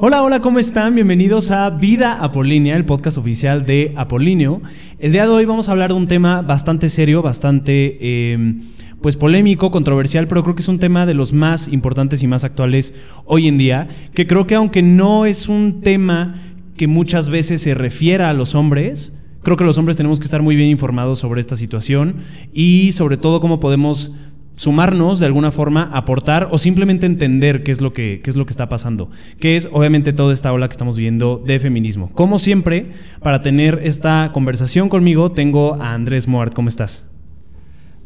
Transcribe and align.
Hola, 0.00 0.22
hola, 0.22 0.40
¿cómo 0.40 0.60
están? 0.60 0.94
Bienvenidos 0.94 1.50
a 1.50 1.70
Vida 1.70 2.22
Apolínea, 2.22 2.76
el 2.76 2.84
podcast 2.84 3.18
oficial 3.18 3.66
de 3.66 3.94
Apolineo. 3.96 4.62
El 5.00 5.10
día 5.10 5.24
de 5.24 5.32
hoy 5.32 5.44
vamos 5.44 5.68
a 5.68 5.72
hablar 5.72 5.90
de 5.90 5.96
un 5.96 6.06
tema 6.06 6.40
bastante 6.40 6.88
serio, 6.88 7.20
bastante 7.20 8.32
em, 8.32 8.60
pues 9.02 9.16
polémico, 9.16 9.72
controversial, 9.72 10.28
pero 10.28 10.44
creo 10.44 10.54
que 10.54 10.62
es 10.62 10.68
un 10.68 10.78
tema 10.78 11.04
de 11.04 11.14
los 11.14 11.32
más 11.32 11.66
importantes 11.66 12.22
y 12.22 12.28
más 12.28 12.44
actuales 12.44 12.94
hoy 13.24 13.48
en 13.48 13.58
día, 13.58 13.88
que 14.14 14.28
creo 14.28 14.46
que 14.46 14.54
aunque 14.54 14.84
no 14.84 15.26
es 15.26 15.48
un 15.48 15.80
tema 15.80 16.36
que 16.76 16.86
muchas 16.86 17.28
veces 17.28 17.62
se 17.62 17.74
refiera 17.74 18.30
a 18.30 18.34
los 18.34 18.54
hombres, 18.54 19.18
creo 19.42 19.56
que 19.56 19.64
los 19.64 19.78
hombres 19.78 19.96
tenemos 19.96 20.20
que 20.20 20.26
estar 20.26 20.42
muy 20.42 20.54
bien 20.54 20.70
informados 20.70 21.18
sobre 21.18 21.40
esta 21.40 21.56
situación 21.56 22.18
y 22.52 22.92
sobre 22.92 23.16
todo 23.16 23.40
cómo 23.40 23.58
podemos 23.58 24.16
sumarnos 24.58 25.20
de 25.20 25.26
alguna 25.26 25.52
forma, 25.52 25.84
aportar 25.84 26.48
o 26.50 26.58
simplemente 26.58 27.06
entender 27.06 27.62
qué 27.62 27.70
es 27.70 27.80
lo 27.80 27.92
que, 27.92 28.20
qué 28.24 28.28
es 28.28 28.36
lo 28.36 28.44
que 28.44 28.50
está 28.50 28.68
pasando, 28.68 29.08
que 29.38 29.56
es 29.56 29.68
obviamente 29.70 30.12
toda 30.12 30.32
esta 30.32 30.52
ola 30.52 30.68
que 30.68 30.72
estamos 30.72 30.96
viendo 30.96 31.40
de 31.46 31.60
feminismo. 31.60 32.10
Como 32.12 32.40
siempre, 32.40 32.90
para 33.22 33.40
tener 33.40 33.80
esta 33.84 34.32
conversación 34.34 34.88
conmigo, 34.88 35.30
tengo 35.30 35.74
a 35.74 35.94
Andrés 35.94 36.26
Moart. 36.26 36.54
¿Cómo 36.54 36.68
estás? 36.68 37.04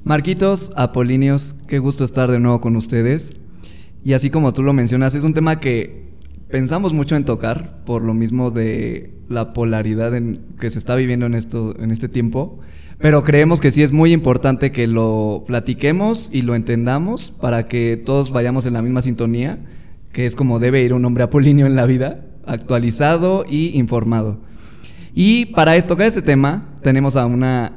Marquitos, 0.05 0.73
Apolíneos, 0.77 1.55
qué 1.69 1.79
gusto 1.79 2.05
estar 2.05 2.31
de 2.31 2.39
nuevo 2.39 2.61
con 2.61 2.77
ustedes. 2.77 3.33
Y 4.05 4.13
así 4.13 4.29
como 4.29 4.53
tú 4.53 4.63
lo 4.63 4.75
mencionas, 4.75 5.15
es 5.15 5.25
un 5.25 5.33
tema 5.33 5.59
que 5.59 6.13
pensamos 6.51 6.93
mucho 6.93 7.17
en 7.17 7.25
tocar, 7.25 7.83
por 7.87 8.03
lo 8.03 8.13
mismo 8.13 8.51
de 8.51 9.15
la 9.31 9.55
polaridad 9.55 10.15
en, 10.15 10.43
que 10.61 10.69
se 10.69 10.79
está 10.79 10.97
viviendo 10.97 11.25
en, 11.25 11.35
esto, 11.35 11.75
en 11.79 11.91
este 11.93 12.11
tiempo. 12.11 12.61
Pero 13.03 13.25
creemos 13.25 13.61
que 13.61 13.73
sí 13.73 13.83
es 13.83 13.93
muy 13.93 14.13
importante 14.13 14.71
que 14.71 14.87
lo 14.87 15.43
platiquemos 15.45 16.31
y 16.33 16.43
lo 16.43 16.55
entendamos 16.55 17.35
para 17.41 17.67
que 17.67 17.97
todos 17.97 18.31
vayamos 18.31 18.65
en 18.65 18.75
la 18.75 18.83
misma 18.83 19.03
sintonía, 19.03 19.59
que 20.13 20.25
es 20.25 20.37
como 20.37 20.61
debe 20.61 20.85
ir 20.85 20.95
un 20.95 21.05
hombre 21.05 21.25
apolíneo 21.25 21.67
en 21.67 21.75
la 21.75 21.85
vida, 21.85 22.25
actualizado 22.47 23.45
y 23.49 23.77
informado. 23.77 24.41
Y 25.17 25.47
para 25.47 25.81
tocar 25.83 26.07
este 26.07 26.23
tema 26.23 26.69
tenemos 26.81 27.17
a 27.17 27.27
una 27.27 27.73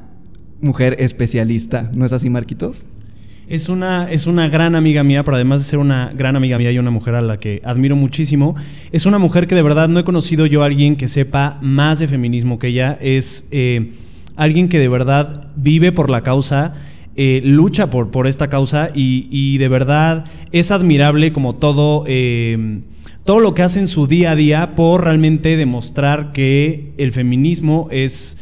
mujer 0.61 0.95
especialista, 0.99 1.89
¿no 1.91 2.05
es 2.05 2.13
así, 2.13 2.29
Marquitos? 2.29 2.85
Es 3.47 3.67
una, 3.67 4.11
es 4.11 4.27
una 4.27 4.47
gran 4.47 4.75
amiga 4.75 5.03
mía, 5.03 5.23
pero 5.23 5.35
además 5.35 5.61
de 5.61 5.65
ser 5.65 5.79
una 5.79 6.13
gran 6.15 6.35
amiga 6.35 6.59
mía 6.59 6.71
y 6.71 6.77
una 6.77 6.91
mujer 6.91 7.15
a 7.15 7.21
la 7.21 7.39
que 7.39 7.61
admiro 7.63 7.95
muchísimo, 7.95 8.55
es 8.91 9.07
una 9.07 9.17
mujer 9.17 9.47
que 9.47 9.55
de 9.55 9.63
verdad 9.63 9.87
no 9.87 9.99
he 9.99 10.03
conocido 10.03 10.45
yo 10.45 10.61
a 10.61 10.67
alguien 10.67 10.95
que 10.95 11.07
sepa 11.07 11.57
más 11.63 11.97
de 11.97 12.07
feminismo 12.07 12.59
que 12.59 12.67
ella. 12.67 12.97
Es 13.01 13.47
eh, 13.49 13.91
alguien 14.35 14.69
que 14.69 14.79
de 14.79 14.87
verdad 14.87 15.47
vive 15.55 15.91
por 15.91 16.09
la 16.09 16.21
causa, 16.21 16.73
eh, 17.15 17.41
lucha 17.43 17.89
por, 17.89 18.11
por 18.11 18.27
esta 18.27 18.49
causa 18.49 18.89
y, 18.93 19.57
de 19.57 19.67
verdad 19.67 20.25
es 20.51 20.71
admirable 20.71 21.31
como 21.31 21.55
todo, 21.55 22.03
eh, 22.07 22.81
todo 23.23 23.39
lo 23.39 23.53
que 23.53 23.63
hace 23.63 23.79
en 23.79 23.87
su 23.87 24.07
día 24.07 24.31
a 24.31 24.35
día 24.35 24.75
por 24.75 25.03
realmente 25.03 25.55
demostrar 25.55 26.31
que 26.33 26.93
el 26.97 27.11
feminismo 27.11 27.87
es 27.91 28.37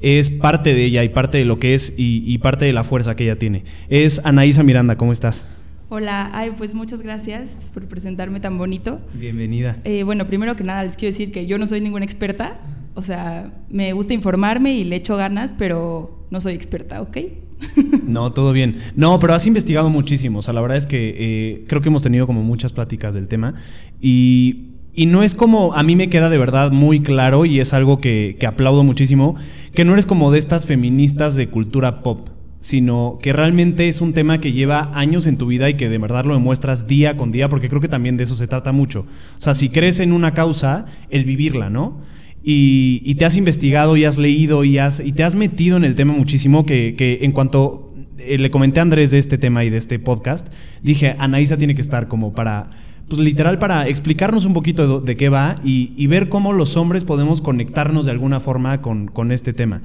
es 0.00 0.30
parte 0.30 0.74
de 0.74 0.84
ella 0.84 1.04
y 1.04 1.10
parte 1.10 1.38
de 1.38 1.44
lo 1.44 1.58
que 1.58 1.74
es 1.74 1.92
y, 1.96 2.36
parte 2.38 2.64
de 2.64 2.72
la 2.72 2.84
fuerza 2.84 3.14
que 3.14 3.24
ella 3.24 3.38
tiene. 3.38 3.64
Es 3.88 4.20
Anaísa 4.24 4.62
Miranda, 4.62 4.96
¿cómo 4.96 5.12
estás? 5.12 5.46
Hola, 5.88 6.30
ay, 6.32 6.52
pues 6.56 6.72
muchas 6.74 7.02
gracias 7.02 7.50
por 7.74 7.84
presentarme 7.86 8.40
tan 8.40 8.56
bonito. 8.56 9.00
Bienvenida. 9.14 9.76
Eh, 9.84 10.04
bueno, 10.04 10.26
primero 10.26 10.56
que 10.56 10.64
nada 10.64 10.84
les 10.84 10.96
quiero 10.96 11.12
decir 11.12 11.32
que 11.32 11.46
yo 11.46 11.58
no 11.58 11.66
soy 11.66 11.80
ninguna 11.80 12.04
experta, 12.04 12.58
o 12.94 13.02
sea, 13.02 13.52
me 13.68 13.92
gusta 13.92 14.14
informarme 14.14 14.74
y 14.74 14.84
le 14.84 14.96
echo 14.96 15.16
ganas, 15.16 15.54
pero 15.56 16.26
no 16.30 16.40
soy 16.40 16.54
experta, 16.54 17.00
¿ok? 17.02 17.16
No, 18.06 18.32
todo 18.32 18.52
bien. 18.52 18.76
No, 18.96 19.18
pero 19.18 19.34
has 19.34 19.46
investigado 19.46 19.90
muchísimo. 19.90 20.40
O 20.40 20.42
sea, 20.42 20.54
la 20.54 20.60
verdad 20.60 20.76
es 20.76 20.86
que 20.86 21.14
eh, 21.16 21.64
creo 21.68 21.80
que 21.80 21.88
hemos 21.88 22.02
tenido 22.02 22.26
como 22.26 22.42
muchas 22.42 22.72
pláticas 22.72 23.14
del 23.14 23.28
tema. 23.28 23.54
Y, 24.00 24.66
no 25.06 25.22
es 25.22 25.34
como, 25.34 25.72
a 25.74 25.82
mí 25.82 25.96
me 25.96 26.10
queda 26.10 26.28
de 26.28 26.36
verdad 26.36 26.72
muy 26.72 27.00
claro 27.00 27.46
y 27.46 27.60
es 27.60 27.72
algo 27.72 28.00
que, 28.00 28.36
que 28.38 28.46
aplaudo 28.46 28.82
muchísimo, 28.84 29.36
que 29.74 29.84
no 29.84 29.92
eres 29.94 30.04
como 30.04 30.30
de 30.30 30.38
estas 30.38 30.66
feministas 30.66 31.36
de 31.36 31.48
cultura 31.48 32.02
pop 32.02 32.28
sino 32.60 33.18
que 33.22 33.32
realmente 33.32 33.88
es 33.88 34.02
un 34.02 34.12
tema 34.12 34.38
que 34.38 34.52
lleva 34.52 34.90
años 34.92 35.26
en 35.26 35.38
tu 35.38 35.46
vida 35.46 35.70
y 35.70 35.74
que 35.74 35.88
de 35.88 35.98
verdad 35.98 36.26
lo 36.26 36.34
demuestras 36.34 36.86
día 36.86 37.16
con 37.16 37.32
día, 37.32 37.48
porque 37.48 37.70
creo 37.70 37.80
que 37.80 37.88
también 37.88 38.18
de 38.18 38.24
eso 38.24 38.34
se 38.34 38.46
trata 38.46 38.70
mucho. 38.70 39.00
O 39.00 39.40
sea, 39.40 39.54
si 39.54 39.70
crees 39.70 39.98
en 39.98 40.12
una 40.12 40.34
causa, 40.34 40.84
el 41.08 41.24
vivirla, 41.24 41.70
¿no? 41.70 41.96
Y, 42.42 43.14
te 43.16 43.24
has 43.24 43.36
investigado 43.36 43.96
y 43.96 44.04
has 44.04 44.18
leído 44.18 44.64
y, 44.64 44.78
has, 44.78 45.00
y 45.00 45.12
te 45.12 45.24
has 45.24 45.34
metido 45.34 45.76
en 45.76 45.84
el 45.84 45.94
tema 45.94 46.14
muchísimo 46.14 46.64
que, 46.64 47.18
en 47.22 47.32
cuanto 47.32 47.92
eh, 48.18 48.38
le 48.38 48.50
comenté 48.50 48.80
a 48.80 48.82
Andrés 48.82 49.10
de 49.10 49.18
este 49.18 49.38
tema 49.38 49.64
y 49.64 49.70
de 49.70 49.76
este 49.76 49.98
podcast, 49.98 50.48
dije, 50.82 51.16
Anaísa 51.18 51.58
tiene 51.58 51.74
que 51.74 51.82
estar 51.82 52.08
como 52.08 52.32
para, 52.32 52.70
pues 53.08 53.20
literal 53.20 53.58
para 53.58 53.88
explicarnos 53.88 54.46
un 54.46 54.54
poquito 54.54 55.00
de, 55.00 55.16
qué 55.16 55.28
va 55.28 55.56
y, 55.62 56.06
ver 56.06 56.28
cómo 56.28 56.52
los 56.52 56.76
hombres 56.76 57.04
podemos 57.04 57.42
conectarnos 57.42 58.06
de 58.06 58.12
alguna 58.12 58.40
forma 58.40 58.80
con, 58.80 59.32
este 59.32 59.52
tema. 59.52 59.82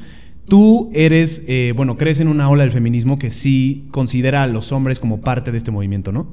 Tú 0.48 0.92
eres, 0.94 1.44
eh, 1.48 1.74
bueno, 1.76 1.98
crees 1.98 2.20
en 2.20 2.28
una 2.28 2.50
ola 2.50 2.64
del 2.64 2.72
feminismo 2.72 3.18
que 3.18 3.32
sí 3.32 3.88
considera 3.90 4.44
a 4.44 4.48
los 4.48 4.72
hombres 4.72 5.00
como 5.00 5.22
parte 5.22 5.52
de 5.52 5.58
este 5.58 5.72
movimiento, 5.72 6.12
¿no? 6.12 6.28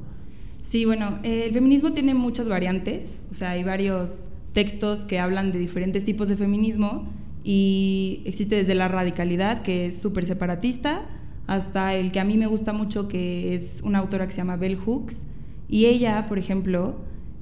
Sí, 0.61 0.85
bueno, 0.85 1.19
el 1.23 1.51
feminismo 1.51 1.93
tiene 1.93 2.13
muchas 2.13 2.47
variantes, 2.47 3.21
o 3.29 3.33
sea, 3.33 3.51
hay 3.51 3.63
varios 3.63 4.29
textos 4.53 5.05
que 5.05 5.19
hablan 5.19 5.51
de 5.51 5.59
diferentes 5.59 6.05
tipos 6.05 6.29
de 6.29 6.37
feminismo 6.37 7.07
y 7.43 8.21
existe 8.25 8.55
desde 8.55 8.75
la 8.75 8.87
radicalidad, 8.87 9.63
que 9.63 9.87
es 9.87 10.01
súper 10.01 10.25
separatista, 10.25 11.05
hasta 11.47 11.93
el 11.93 12.11
que 12.11 12.19
a 12.19 12.23
mí 12.23 12.37
me 12.37 12.47
gusta 12.47 12.71
mucho, 12.71 13.07
que 13.07 13.53
es 13.53 13.81
una 13.83 13.99
autora 13.99 14.25
que 14.25 14.31
se 14.31 14.37
llama 14.37 14.55
Bell 14.55 14.77
Hooks. 14.77 15.23
Y 15.67 15.87
ella, 15.87 16.25
por 16.27 16.39
ejemplo, 16.39 16.95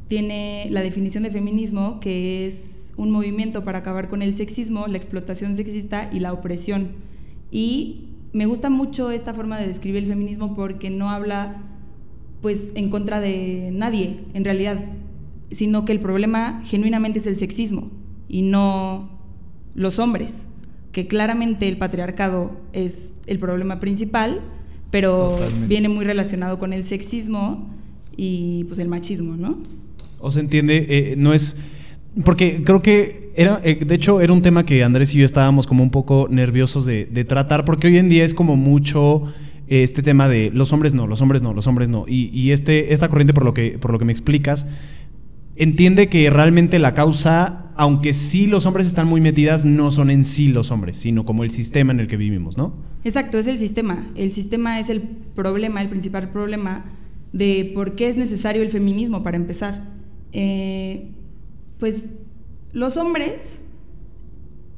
tiene 0.08 0.68
la 0.72 0.82
definición 0.82 1.24
de 1.24 1.32
feminismo, 1.32 2.00
que 2.00 2.48
es 2.48 2.72
un 2.98 3.12
movimiento 3.12 3.64
para 3.64 3.80
acabar 3.80 4.10
con 4.10 4.22
el 4.22 4.36
sexismo, 4.36 4.88
la 4.88 4.98
explotación 4.98 5.56
sexista 5.56 6.10
y 6.12 6.20
la 6.20 6.34
opresión. 6.34 6.94
Y 7.52 8.08
me 8.34 8.46
gusta 8.46 8.70
mucho 8.70 9.12
esta 9.12 9.34
forma 9.34 9.60
de 9.60 9.68
describir 9.68 10.04
el 10.04 10.10
feminismo 10.10 10.56
porque 10.56 10.90
no 10.90 11.10
habla 11.10 11.64
pues 12.42 12.70
en 12.74 12.90
contra 12.90 13.20
de 13.20 13.70
nadie, 13.72 14.22
en 14.34 14.44
realidad 14.44 14.84
sino 15.52 15.86
que 15.86 15.92
el 15.92 16.00
problema 16.00 16.62
genuinamente 16.64 17.20
es 17.20 17.28
el 17.28 17.36
sexismo 17.36 17.92
y 18.28 18.42
no 18.44 19.10
los 19.76 20.00
hombres, 20.00 20.36
que 20.92 21.06
claramente 21.06 21.68
el 21.68 21.78
patriarcado 21.78 22.52
es 22.74 23.14
el 23.28 23.40
problema 23.40 23.80
principal, 23.80 24.42
pero 24.90 25.38
viene 25.68 25.88
muy 25.90 26.06
relacionado 26.06 26.60
con 26.60 26.74
el 26.74 26.84
sexismo 26.84 27.70
y 28.16 28.66
pues 28.66 28.80
el 28.80 28.88
machismo, 28.88 29.38
¿no? 29.38 29.58
O 30.20 30.30
se 30.32 30.42
entiende, 30.42 30.86
eh, 30.90 31.16
no 31.18 31.34
es... 31.34 31.58
Porque 32.26 32.62
creo 32.64 32.82
que 32.82 33.32
era, 33.36 33.62
eh, 33.64 33.76
de 33.76 33.96
hecho, 33.96 34.20
era 34.20 34.34
un 34.34 34.42
tema 34.42 34.66
que 34.66 34.84
Andrés 34.84 35.16
y 35.16 35.20
yo 35.20 35.26
estábamos 35.26 35.66
como 35.66 35.82
un 35.82 35.92
poco 35.92 36.28
nerviosos 36.30 36.86
de, 36.86 37.06
tratar, 37.26 37.64
porque 37.64 37.88
hoy 37.88 37.98
en 37.98 38.10
día 38.10 38.26
es 38.26 38.34
como 38.34 38.58
mucho 38.58 39.24
eh, 39.70 39.84
este 39.84 40.02
tema 40.02 40.28
de 40.28 40.52
los 40.54 40.74
hombres 40.74 40.94
no, 40.94 41.08
los 41.08 41.22
hombres 41.22 41.42
no, 41.42 41.54
los 41.54 41.68
hombres 41.68 41.88
no. 41.88 42.04
Y, 42.08 42.30
y 42.38 42.52
este, 42.52 42.92
esta 42.92 43.08
corriente, 43.08 43.34
por 43.34 43.46
lo, 43.46 43.54
que, 43.54 43.78
por 43.80 43.92
lo 43.92 44.00
que 44.00 44.04
me 44.04 44.12
explicas, 44.12 44.68
entiende 45.62 46.10
que 46.10 46.28
realmente 46.32 46.80
la 46.80 46.96
causa, 46.96 47.72
aunque 47.76 48.14
sí 48.14 48.48
los 48.48 48.66
hombres 48.66 48.88
están 48.88 49.08
muy 49.08 49.22
metidas, 49.22 49.64
no 49.64 49.92
son 49.92 50.10
en 50.10 50.24
sí 50.24 50.48
los 50.48 50.72
hombres, 50.72 50.98
sino 50.98 51.24
como 51.24 51.44
el 51.44 51.52
sistema 51.52 51.92
en 51.92 52.00
el 52.00 52.08
que 52.08 52.18
vivimos, 52.18 52.58
¿no? 52.58 52.74
Exacto, 53.04 53.38
es 53.38 53.46
el 53.46 53.60
sistema. 53.60 54.10
El 54.16 54.32
sistema 54.32 54.80
es 54.80 54.90
el 54.90 55.02
problema, 55.02 55.80
el 55.80 55.88
principal 55.88 56.30
problema 56.30 56.86
de 57.32 57.72
por 57.76 57.94
qué 57.94 58.08
es 58.08 58.18
necesario 58.18 58.64
el 58.64 58.72
feminismo 58.72 59.22
para 59.22 59.38
empezar. 59.38 59.88
Eh, 60.34 61.10
pues 61.78 62.10
los 62.74 62.98
hombres 62.98 63.62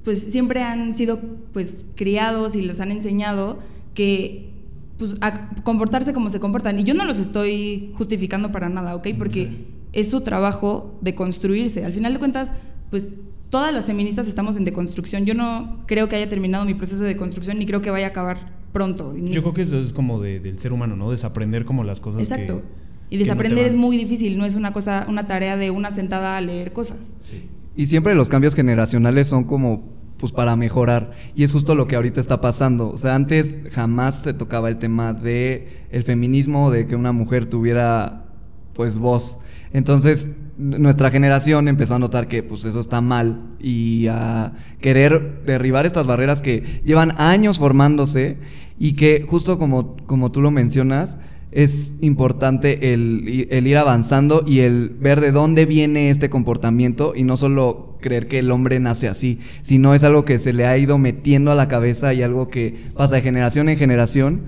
pues 0.04 0.22
siempre 0.22 0.64
han 0.64 0.96
sido 0.96 1.22
pues 1.54 1.86
criados 1.96 2.58
y 2.58 2.62
los 2.62 2.82
han 2.82 2.92
enseñado 2.92 3.60
que 3.94 4.50
pues, 4.98 5.16
a 5.22 5.50
comportarse 5.64 6.12
como 6.12 6.30
se 6.30 6.42
comportan. 6.42 6.78
Y 6.78 6.84
yo 6.84 6.94
no 6.94 7.06
los 7.06 7.20
estoy 7.20 7.94
justificando 7.94 8.52
para 8.52 8.68
nada, 8.68 8.98
¿ok? 8.98 9.08
Porque 9.18 9.72
es 9.94 10.10
su 10.10 10.22
trabajo 10.22 10.98
de 11.02 11.16
construirse. 11.16 11.86
Al 11.86 11.94
final 11.94 12.14
de 12.14 12.20
cuentas, 12.20 12.52
pues 12.90 13.10
todas 13.50 13.74
las 13.74 13.86
feministas 13.86 14.28
estamos 14.28 14.56
en 14.56 14.66
deconstrucción. 14.66 15.26
Yo 15.26 15.36
no 15.36 15.80
creo 15.86 16.10
que 16.10 16.16
haya 16.16 16.28
terminado 16.28 16.66
mi 16.66 16.74
proceso 16.74 17.04
de 17.04 17.16
construcción 17.16 17.60
ni 17.60 17.66
creo 17.66 17.82
que 17.82 17.92
vaya 17.92 18.08
a 18.08 18.10
acabar 18.10 18.52
pronto. 18.74 19.16
Yo 19.16 19.42
creo 19.42 19.54
que 19.54 19.62
eso 19.62 19.80
es 19.80 19.94
como 19.94 20.20
del 20.20 20.58
ser 20.58 20.74
humano, 20.74 20.96
¿no? 20.96 21.12
Desaprender 21.12 21.64
como 21.64 21.84
las 21.84 22.00
cosas. 22.00 22.22
Exacto. 22.22 22.64
y 23.10 23.18
desaprender 23.18 23.66
es 23.66 23.76
muy 23.76 23.96
difícil, 23.96 24.40
no 24.40 24.46
es 24.46 24.56
una 24.56 24.74
cosa, 24.74 25.06
una 25.08 25.28
tarea 25.28 25.56
de 25.56 25.70
una 25.70 25.92
sentada 25.92 26.36
a 26.36 26.42
leer 26.42 26.74
cosas. 26.74 26.98
Sí. 27.22 27.48
Y 27.76 27.86
siempre 27.86 28.16
los 28.16 28.28
cambios 28.28 28.56
generacionales 28.56 29.28
son 29.28 29.44
como 29.44 29.84
pues 30.18 30.32
para 30.32 30.56
mejorar 30.56 31.12
y 31.36 31.44
es 31.44 31.52
justo 31.52 31.76
lo 31.76 31.88
que 31.88 31.96
ahorita 31.96 32.22
está 32.22 32.42
pasando. 32.42 32.90
O 32.90 32.98
sea, 32.98 33.14
antes 33.14 33.58
jamás 33.72 34.24
se 34.24 34.34
tocaba 34.34 34.70
el 34.70 34.78
tema 34.78 35.14
de 35.14 35.68
el 35.92 36.04
feminismo, 36.04 36.72
de 36.72 36.88
que 36.88 36.96
una 36.96 37.12
mujer 37.12 37.46
tuviera 37.46 38.26
pues 38.74 38.98
voz. 38.98 39.38
Entonces, 39.74 40.30
nuestra 40.58 41.10
generación 41.10 41.68
empezó 41.68 41.96
a 41.96 42.00
notar 42.00 42.28
que 42.28 42.44
pues 42.44 42.64
eso 42.64 42.80
está 42.80 43.02
mal 43.02 43.42
y 43.60 44.06
a 44.08 44.54
querer 44.80 45.42
derribar 45.46 45.88
estas 45.88 46.06
barreras 46.06 46.44
que 46.44 46.82
llevan 46.86 47.16
años 47.18 47.58
formándose 47.58 48.38
y 48.78 48.94
que 48.94 49.26
justo 49.28 49.58
como, 49.58 49.98
como 50.06 50.32
tú 50.32 50.42
lo 50.42 50.52
mencionas, 50.52 51.18
es 51.52 51.94
importante 52.02 52.94
el, 52.94 53.48
el, 53.50 53.68
ir 53.68 53.78
avanzando 53.78 54.44
y 54.46 54.60
el 54.60 54.90
ver 54.90 55.22
de 55.22 55.32
dónde 55.32 55.66
viene 55.66 56.10
este 56.10 56.30
comportamiento 56.30 57.14
y 57.16 57.24
no 57.24 57.38
solo 57.38 57.98
creer 58.02 58.28
que 58.28 58.40
el 58.40 58.52
hombre 58.52 58.80
nace 58.80 59.08
así, 59.08 59.40
sino 59.62 59.94
es 59.94 60.04
algo 60.04 60.26
que 60.26 60.40
se 60.40 60.54
le 60.54 60.66
ha 60.66 60.78
ido 60.78 60.98
metiendo 60.98 61.52
a 61.52 61.56
la 61.56 61.68
cabeza 61.68 62.14
y 62.14 62.24
algo 62.24 62.48
que 62.48 62.76
pasa 62.96 63.16
de 63.16 63.22
generación 63.22 63.70
en 63.70 63.78
generación 63.78 64.42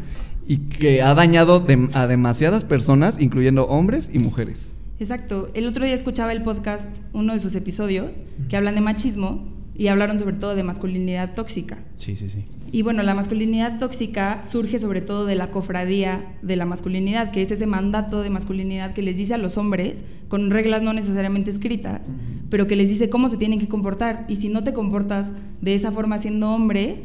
y 0.48 0.58
que 0.58 1.02
ha 1.02 1.14
dañado 1.16 1.66
a 1.94 2.08
demasiadas 2.08 2.66
personas, 2.66 3.18
incluyendo 3.20 3.66
hombres 3.66 4.10
y 4.12 4.20
mujeres. 4.20 4.75
Exacto. 5.00 5.50
El 5.54 5.68
otro 5.68 5.86
día 5.86 5.94
escuchaba 5.94 6.32
el 6.32 6.42
podcast, 6.42 6.88
uno 7.14 7.34
de 7.34 7.40
sus 7.40 7.56
episodios, 7.56 8.18
que 8.50 8.58
hablan 8.58 8.76
de 8.76 8.82
machismo 8.82 9.56
y 9.78 9.88
hablaron 9.88 10.20
sobre 10.20 10.38
todo 10.38 10.56
de 10.56 10.64
masculinidad 10.64 11.34
tóxica. 11.34 11.80
Sí, 11.98 12.16
sí, 12.16 12.30
sí. 12.30 12.46
Y 12.72 12.82
bueno, 12.82 13.04
la 13.04 13.14
masculinidad 13.14 13.78
tóxica 13.78 14.42
surge 14.50 14.80
sobre 14.80 15.02
todo 15.02 15.26
de 15.26 15.36
la 15.36 15.52
cofradía 15.52 16.38
de 16.42 16.56
la 16.56 16.66
masculinidad, 16.66 17.32
que 17.32 17.42
es 17.42 17.52
ese 17.52 17.68
mandato 17.68 18.22
de 18.22 18.30
masculinidad 18.30 18.94
que 18.94 19.02
les 19.02 19.18
dice 19.18 19.34
a 19.34 19.38
los 19.38 19.58
hombres, 19.58 20.04
con 20.28 20.50
reglas 20.50 20.82
no 20.82 20.94
necesariamente 20.94 21.52
escritas, 21.52 22.08
pero 22.50 22.68
que 22.68 22.76
les 22.76 22.90
dice 22.90 23.10
cómo 23.10 23.30
se 23.30 23.38
tienen 23.38 23.60
que 23.60 23.68
comportar. 23.68 24.26
Y 24.28 24.38
si 24.38 24.50
no 24.50 24.64
te 24.64 24.74
comportas 24.74 25.32
de 25.62 25.76
esa 25.76 25.92
forma 25.92 26.18
siendo 26.18 26.52
hombre, 26.52 27.04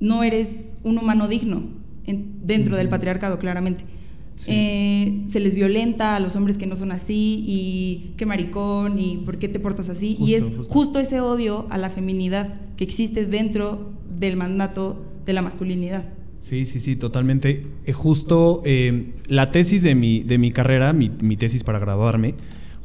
no 0.00 0.24
eres 0.24 0.50
un 0.82 0.98
humano 0.98 1.28
digno 1.28 1.62
dentro 2.06 2.76
del 2.76 2.88
patriarcado, 2.88 3.38
claramente. 3.38 3.84
Eh, 4.46 5.22
se 5.26 5.40
les 5.40 5.54
violenta 5.54 6.16
a 6.16 6.20
los 6.20 6.36
hombres 6.36 6.56
que 6.58 6.66
no 6.66 6.76
son 6.76 6.92
así 6.92 7.44
y 7.46 8.14
qué 8.16 8.26
maricón 8.26 8.98
y 8.98 9.18
por 9.18 9.38
qué 9.38 9.48
te 9.48 9.58
portas 9.58 9.88
así. 9.88 10.16
y 10.20 10.34
es 10.34 10.44
justo. 10.68 11.00
ese 11.00 11.20
odio 11.20 11.66
a 11.70 11.78
la 11.78 11.90
feminidad 11.90 12.60
que 12.76 12.84
existe 12.84 13.26
dentro 13.26 13.92
del 14.18 14.36
mandato 14.36 15.04
de 15.26 15.32
la 15.32 15.42
masculinidad. 15.42 16.04
Sí, 16.38 16.66
sí, 16.66 16.80
sí, 16.80 16.96
totalmente. 16.96 17.66
Eh, 17.84 17.92
justo 17.92 18.62
eh, 18.64 19.12
la 19.26 19.50
tesis 19.50 19.82
de 19.82 19.94
mi, 19.94 20.22
de 20.22 20.38
mi 20.38 20.52
carrera, 20.52 20.92
mi, 20.92 21.10
mi 21.10 21.36
tesis 21.36 21.64
para 21.64 21.78
graduarme, 21.78 22.34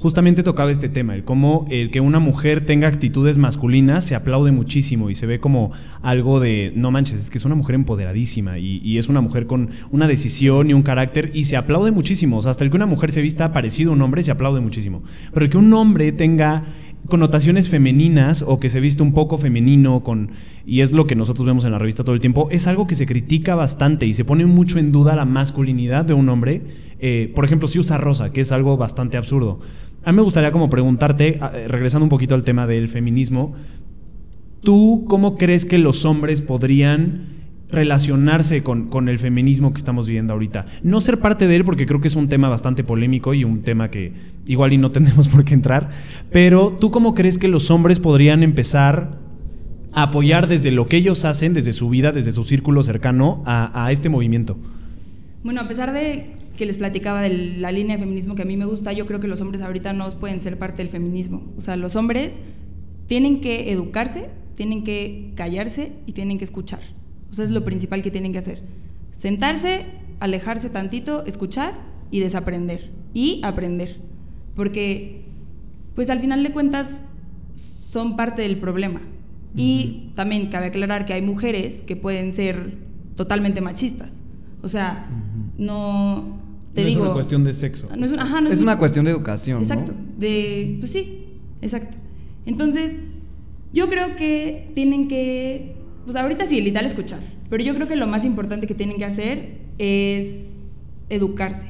justamente 0.03 0.43
tocaba 0.43 0.69
este 0.69 0.89
tema, 0.89 1.15
el 1.15 1.23
cómo 1.23 1.65
el 1.69 1.89
que 1.89 2.01
una 2.01 2.19
mujer 2.19 2.65
tenga 2.65 2.89
actitudes 2.89 3.37
masculinas 3.37 4.03
se 4.03 4.15
aplaude 4.15 4.51
muchísimo 4.51 5.09
y 5.09 5.15
se 5.15 5.25
ve 5.25 5.39
como 5.39 5.71
algo 6.01 6.41
de, 6.41 6.73
no 6.75 6.91
manches, 6.91 7.21
es 7.21 7.31
que 7.31 7.37
es 7.37 7.45
una 7.45 7.55
mujer 7.55 7.75
empoderadísima 7.75 8.59
y, 8.59 8.97
es 8.97 9.07
una 9.07 9.21
mujer 9.21 9.47
con 9.47 9.69
una 9.91 10.09
decisión 10.09 10.69
y 10.69 10.73
un 10.73 10.83
carácter 10.83 11.31
y 11.33 11.45
se 11.45 11.55
aplaude 11.55 11.91
muchísimo, 11.91 12.39
o 12.39 12.41
sea, 12.41 12.51
hasta 12.51 12.65
el 12.65 12.69
que 12.69 12.75
una 12.75 12.85
mujer 12.85 13.11
se 13.11 13.21
vista 13.21 13.53
parecido 13.53 13.91
a 13.91 13.93
un 13.93 14.01
hombre 14.01 14.23
se 14.23 14.31
aplaude 14.31 14.59
muchísimo, 14.59 15.03
pero 15.33 15.45
el 15.45 15.49
que 15.49 15.57
un 15.57 15.71
hombre 15.71 16.11
tenga 16.11 16.65
connotaciones 17.07 17.69
femeninas 17.69 18.43
o 18.45 18.59
que 18.59 18.69
se 18.69 18.81
viste 18.81 19.03
un 19.03 19.13
poco 19.13 19.37
femenino 19.37 20.03
con 20.03 20.31
y 20.65 20.81
es 20.81 20.91
lo 20.93 21.05
que 21.05 21.15
nosotros 21.15 21.45
vemos 21.45 21.65
en 21.65 21.71
la 21.71 21.79
revista 21.79 22.03
todo 22.03 22.15
el 22.15 22.21
tiempo 22.21 22.47
es 22.49 22.67
algo 22.67 22.87
que 22.87 22.95
se 22.95 23.05
critica 23.05 23.55
bastante 23.55 24.05
y 24.05 24.13
se 24.13 24.23
pone 24.23 24.45
mucho 24.45 24.79
en 24.79 24.91
duda 24.93 25.15
la 25.15 25.25
masculinidad 25.25 26.05
de 26.05 26.13
un 26.13 26.29
hombre 26.29 26.61
eh, 27.05 27.31
por 27.35 27.43
ejemplo 27.43 27.67
si 27.67 27.77
usa 27.77 27.97
rosa 27.97 28.31
que 28.31 28.41
es 28.41 28.51
algo 28.51 28.77
bastante 28.77 29.17
absurdo 29.17 29.59
a 30.05 30.11
mí 30.11 30.17
me 30.17 30.21
gustaría 30.21 30.51
como 30.51 30.69
preguntarte, 30.69 31.39
eh, 31.39 31.67
regresando 31.67 32.03
un 32.03 32.09
poquito 32.09 32.35
al 32.35 32.43
tema 32.43 32.67
del 32.67 32.89
feminismo, 32.89 33.53
¿tú 34.61 35.05
cómo 35.07 35.37
crees 35.37 35.65
que 35.65 35.77
los 35.77 36.05
hombres 36.05 36.41
podrían 36.41 37.43
relacionarse 37.69 38.61
con, 38.63 39.09
el 39.09 39.17
feminismo 39.17 39.71
que 39.71 39.77
estamos 39.77 40.05
viviendo 40.05 40.33
ahorita? 40.33 40.65
No 40.83 40.99
ser 40.99 41.19
parte 41.19 41.47
de 41.47 41.55
él 41.55 41.63
porque 41.63 41.85
creo 41.85 42.01
que 42.01 42.09
es 42.09 42.15
un 42.15 42.27
tema 42.27 42.49
bastante 42.49 42.83
polémico 42.83 43.33
y 43.33 43.45
un 43.45 43.61
tema 43.61 43.89
que 43.89 44.13
igual 44.45 44.73
y 44.73 44.77
no 44.77 44.91
tenemos 44.91 45.29
por 45.29 45.45
qué 45.45 45.53
entrar, 45.53 45.91
pero 46.31 46.77
¿tú 46.79 46.91
cómo 46.91 47.13
crees 47.13 47.37
que 47.37 47.47
los 47.47 47.71
hombres 47.71 47.99
podrían 47.99 48.43
empezar 48.43 49.19
a 49.93 50.03
apoyar 50.03 50.47
desde 50.47 50.71
lo 50.71 50.87
que 50.87 50.97
ellos 50.97 51.23
hacen, 51.23 51.53
desde 51.53 51.71
su 51.71 51.89
vida, 51.89 52.11
desde 52.11 52.33
su 52.33 52.43
círculo 52.43 52.83
cercano 52.83 53.41
a, 53.45 53.85
a 53.85 53.91
este 53.93 54.09
movimiento? 54.09 54.57
Bueno, 55.43 55.61
a 55.61 55.67
pesar 55.67 55.93
de 55.93 56.42
que 56.57 56.65
les 56.65 56.77
platicaba 56.77 57.21
de 57.21 57.57
la 57.57 57.71
línea 57.71 57.95
de 57.95 58.03
feminismo 58.03 58.35
que 58.35 58.43
a 58.43 58.45
mí 58.45 58.57
me 58.57 58.65
gusta, 58.65 58.93
yo 58.93 59.05
creo 59.05 59.19
que 59.19 59.27
los 59.27 59.41
hombres 59.41 59.61
ahorita 59.61 59.93
no 59.93 60.09
pueden 60.19 60.39
ser 60.39 60.57
parte 60.57 60.83
del 60.83 60.89
feminismo. 60.89 61.43
O 61.57 61.61
sea, 61.61 61.75
los 61.75 61.95
hombres 61.95 62.35
tienen 63.07 63.41
que 63.41 63.71
educarse, 63.71 64.29
tienen 64.55 64.83
que 64.83 65.31
callarse 65.35 65.93
y 66.05 66.13
tienen 66.13 66.37
que 66.37 66.43
escuchar. 66.43 66.81
O 67.31 67.33
sea, 67.33 67.45
es 67.45 67.51
lo 67.51 67.63
principal 67.63 68.03
que 68.03 68.11
tienen 68.11 68.31
que 68.31 68.39
hacer. 68.39 68.61
Sentarse, 69.11 69.85
alejarse 70.19 70.69
tantito, 70.69 71.25
escuchar 71.25 71.73
y 72.11 72.19
desaprender. 72.19 72.91
Y 73.13 73.41
aprender. 73.43 73.97
Porque, 74.55 75.25
pues 75.95 76.09
al 76.09 76.19
final 76.19 76.43
de 76.43 76.51
cuentas, 76.51 77.01
son 77.53 78.15
parte 78.15 78.43
del 78.43 78.57
problema. 78.57 79.01
Y 79.55 80.11
también 80.15 80.47
cabe 80.49 80.67
aclarar 80.67 81.05
que 81.05 81.13
hay 81.13 81.21
mujeres 81.21 81.83
que 81.83 81.95
pueden 81.95 82.33
ser 82.33 82.77
totalmente 83.15 83.61
machistas. 83.61 84.11
O 84.63 84.67
sea, 84.67 85.07
no, 85.57 86.39
no 86.75 86.81
es 86.81 86.95
una 86.95 87.13
cuestión 87.13 87.43
de 87.43 87.53
sexo. 87.53 87.87
es, 88.49 88.61
una 88.61 88.77
cuestión 88.77 89.05
de 89.05 89.11
educación. 89.11 89.61
Exacto. 89.61 89.93
De, 90.17 90.77
pues 90.79 90.91
sí, 90.91 91.39
exacto. 91.61 91.97
Entonces, 92.45 92.93
yo 93.73 93.89
creo 93.89 94.15
que 94.15 94.71
tienen 94.75 95.07
que, 95.07 95.75
pues 96.05 96.15
ahorita 96.15 96.45
sí, 96.45 96.61
literal 96.61 96.85
escuchar, 96.85 97.19
pero 97.49 97.63
yo 97.63 97.75
creo 97.75 97.87
que 97.87 97.95
lo 97.95 98.07
más 98.07 98.25
importante 98.25 98.67
que 98.67 98.75
tienen 98.75 98.97
que 98.97 99.05
hacer 99.05 99.59
es 99.77 100.79
educarse 101.09 101.65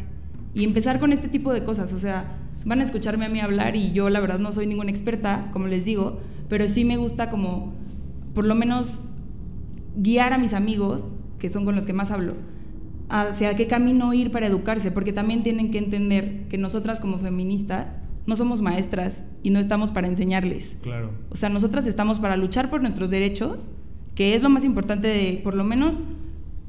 y 0.54 0.64
empezar 0.64 1.00
con 1.00 1.14
este 1.14 1.28
tipo 1.28 1.54
de 1.54 1.64
cosas. 1.64 1.94
O 1.94 2.00
sea, 2.00 2.38
van 2.66 2.80
a 2.80 2.84
escucharme 2.84 3.26
a 3.26 3.30
mí 3.30 3.40
hablar 3.40 3.76
y 3.76 3.92
yo 3.92 4.10
la 4.10 4.20
verdad 4.20 4.40
no 4.40 4.52
soy 4.52 4.68
ninguna 4.68 4.92
experta, 4.92 5.50
como 5.52 5.68
les 5.68 5.86
digo, 5.86 6.20
pero 6.50 6.68
sí 6.68 6.86
me 6.86 6.98
gusta 6.98 7.30
como, 7.30 7.74
por 8.34 8.46
lo 8.46 8.56
menos, 8.56 9.02
guiar 9.96 10.34
a 10.34 10.38
mis 10.38 10.54
amigos, 10.54 11.20
que 11.40 11.50
son 11.50 11.66
con 11.66 11.76
los 11.76 11.86
que 11.86 11.94
más 11.94 12.12
hablo, 12.12 12.36
hacia 13.10 13.56
qué 13.56 13.68
camino 13.68 14.14
ir 14.14 14.32
para 14.32 14.48
educarse, 14.48 14.92
porque 14.92 15.14
también 15.14 15.44
tienen 15.44 15.72
que 15.72 15.78
entender 15.78 16.48
que 16.50 16.58
nosotras 16.58 17.00
como 17.00 17.18
feministas 17.18 18.00
no 18.26 18.36
somos 18.36 18.62
maestras 18.62 19.24
y 19.42 19.50
no 19.50 19.60
estamos 19.60 19.92
para 19.92 20.08
enseñarles. 20.08 20.78
Claro. 20.82 21.12
O 21.30 21.36
sea, 21.36 21.50
nosotras 21.50 21.86
estamos 21.88 22.20
para 22.20 22.38
luchar 22.38 22.70
por 22.70 22.82
nuestros 22.82 23.10
derechos, 23.10 23.70
que 24.16 24.36
es 24.36 24.42
lo 24.42 24.50
más 24.50 24.64
importante 24.64 25.08
de, 25.08 25.42
por 25.44 25.56
lo 25.56 25.64
menos 25.64 25.98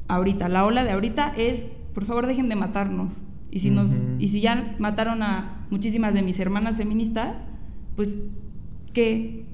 ahorita, 0.08 0.48
la 0.48 0.64
ola 0.64 0.84
de 0.84 0.90
ahorita 0.90 1.32
es, 1.36 1.66
por 1.94 2.04
favor, 2.04 2.26
dejen 2.26 2.48
de 2.48 2.56
matarnos. 2.56 3.22
Y 3.50 3.60
si, 3.60 3.70
nos, 3.70 3.90
y 4.18 4.28
si 4.28 4.40
ya 4.40 4.74
mataron 4.80 5.22
a 5.22 5.66
muchísimas 5.70 6.12
de 6.12 6.22
mis 6.22 6.40
hermanas 6.40 6.76
feministas, 6.76 7.42
pues, 7.94 8.16
¿qué, 8.92 9.44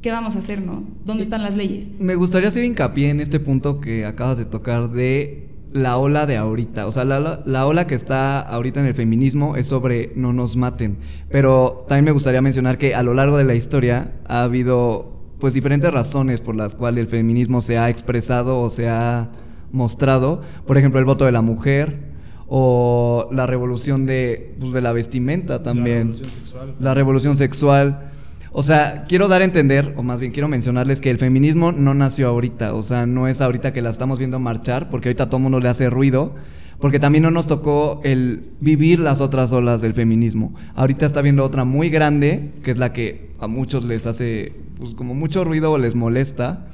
¿qué 0.00 0.12
vamos 0.12 0.36
a 0.36 0.38
hacer, 0.38 0.62
no? 0.62 0.84
¿Dónde 1.04 1.24
están 1.24 1.42
las 1.42 1.56
leyes? 1.56 1.90
Me 1.98 2.14
gustaría 2.14 2.48
hacer 2.48 2.62
hincapié 2.62 3.10
en 3.10 3.18
este 3.18 3.40
punto 3.40 3.80
que 3.80 4.06
acabas 4.06 4.38
de 4.38 4.44
tocar 4.44 4.90
de 4.90 5.48
la 5.72 5.96
ola 5.98 6.26
de 6.26 6.36
ahorita. 6.36 6.86
O 6.86 6.92
sea, 6.92 7.04
la, 7.04 7.66
ola 7.66 7.86
que 7.86 7.94
está 7.94 8.40
ahorita 8.40 8.80
en 8.80 8.86
el 8.86 8.94
feminismo 8.94 9.56
es 9.56 9.66
sobre 9.66 10.12
no 10.16 10.32
nos 10.32 10.56
maten. 10.56 10.98
Pero 11.30 11.84
también 11.88 12.06
me 12.06 12.10
gustaría 12.12 12.42
mencionar 12.42 12.78
que 12.78 12.94
a 12.94 13.02
lo 13.02 13.14
largo 13.14 13.36
de 13.36 13.44
la 13.44 13.54
historia 13.54 14.12
ha 14.26 14.42
habido 14.42 15.12
pues 15.38 15.54
diferentes 15.54 15.92
razones 15.92 16.40
por 16.40 16.54
las 16.54 16.74
cuales 16.74 17.02
el 17.02 17.08
feminismo 17.08 17.60
se 17.60 17.78
ha 17.78 17.90
expresado 17.90 18.60
o 18.60 18.70
se 18.70 18.88
ha 18.88 19.30
mostrado. 19.72 20.42
Por 20.66 20.78
ejemplo, 20.78 21.00
el 21.00 21.04
voto 21.04 21.24
de 21.24 21.32
la 21.32 21.42
mujer 21.42 22.12
o 22.46 23.28
la 23.32 23.46
revolución 23.46 24.06
de, 24.06 24.54
pues, 24.60 24.72
de 24.72 24.82
la 24.82 24.92
vestimenta 24.92 25.62
también. 25.62 26.12
La 26.12 26.12
revolución 26.12 26.30
sexual. 26.30 26.74
La 26.78 26.94
revolución 26.94 27.36
sexual. 27.36 28.11
O 28.54 28.62
sea, 28.62 29.06
quiero 29.08 29.28
dar 29.28 29.40
a 29.40 29.44
entender, 29.46 29.94
o 29.96 30.02
más 30.02 30.20
bien 30.20 30.30
quiero 30.30 30.46
mencionarles 30.46 31.00
que 31.00 31.10
el 31.10 31.16
feminismo 31.16 31.72
no 31.72 31.94
nació 31.94 32.28
ahorita, 32.28 32.74
o 32.74 32.82
sea, 32.82 33.06
no 33.06 33.26
es 33.26 33.40
ahorita 33.40 33.72
que 33.72 33.80
la 33.80 33.88
estamos 33.88 34.18
viendo 34.18 34.38
marchar, 34.38 34.90
porque 34.90 35.08
ahorita 35.08 35.30
todo 35.30 35.38
mundo 35.38 35.58
le 35.58 35.70
hace 35.70 35.88
ruido, 35.88 36.34
porque 36.78 36.98
también 36.98 37.22
no 37.22 37.30
nos 37.30 37.46
tocó 37.46 38.02
el 38.04 38.50
vivir 38.60 39.00
las 39.00 39.22
otras 39.22 39.52
olas 39.52 39.80
del 39.80 39.94
feminismo. 39.94 40.52
Ahorita 40.74 41.06
está 41.06 41.22
viendo 41.22 41.44
otra 41.44 41.64
muy 41.64 41.88
grande, 41.88 42.50
que 42.62 42.72
es 42.72 42.76
la 42.76 42.92
que 42.92 43.30
a 43.40 43.46
muchos 43.46 43.84
les 43.84 44.04
hace 44.04 44.52
pues, 44.78 44.92
como 44.92 45.14
mucho 45.14 45.44
ruido 45.44 45.72
o 45.72 45.78
les 45.78 45.94
molesta, 45.94 46.66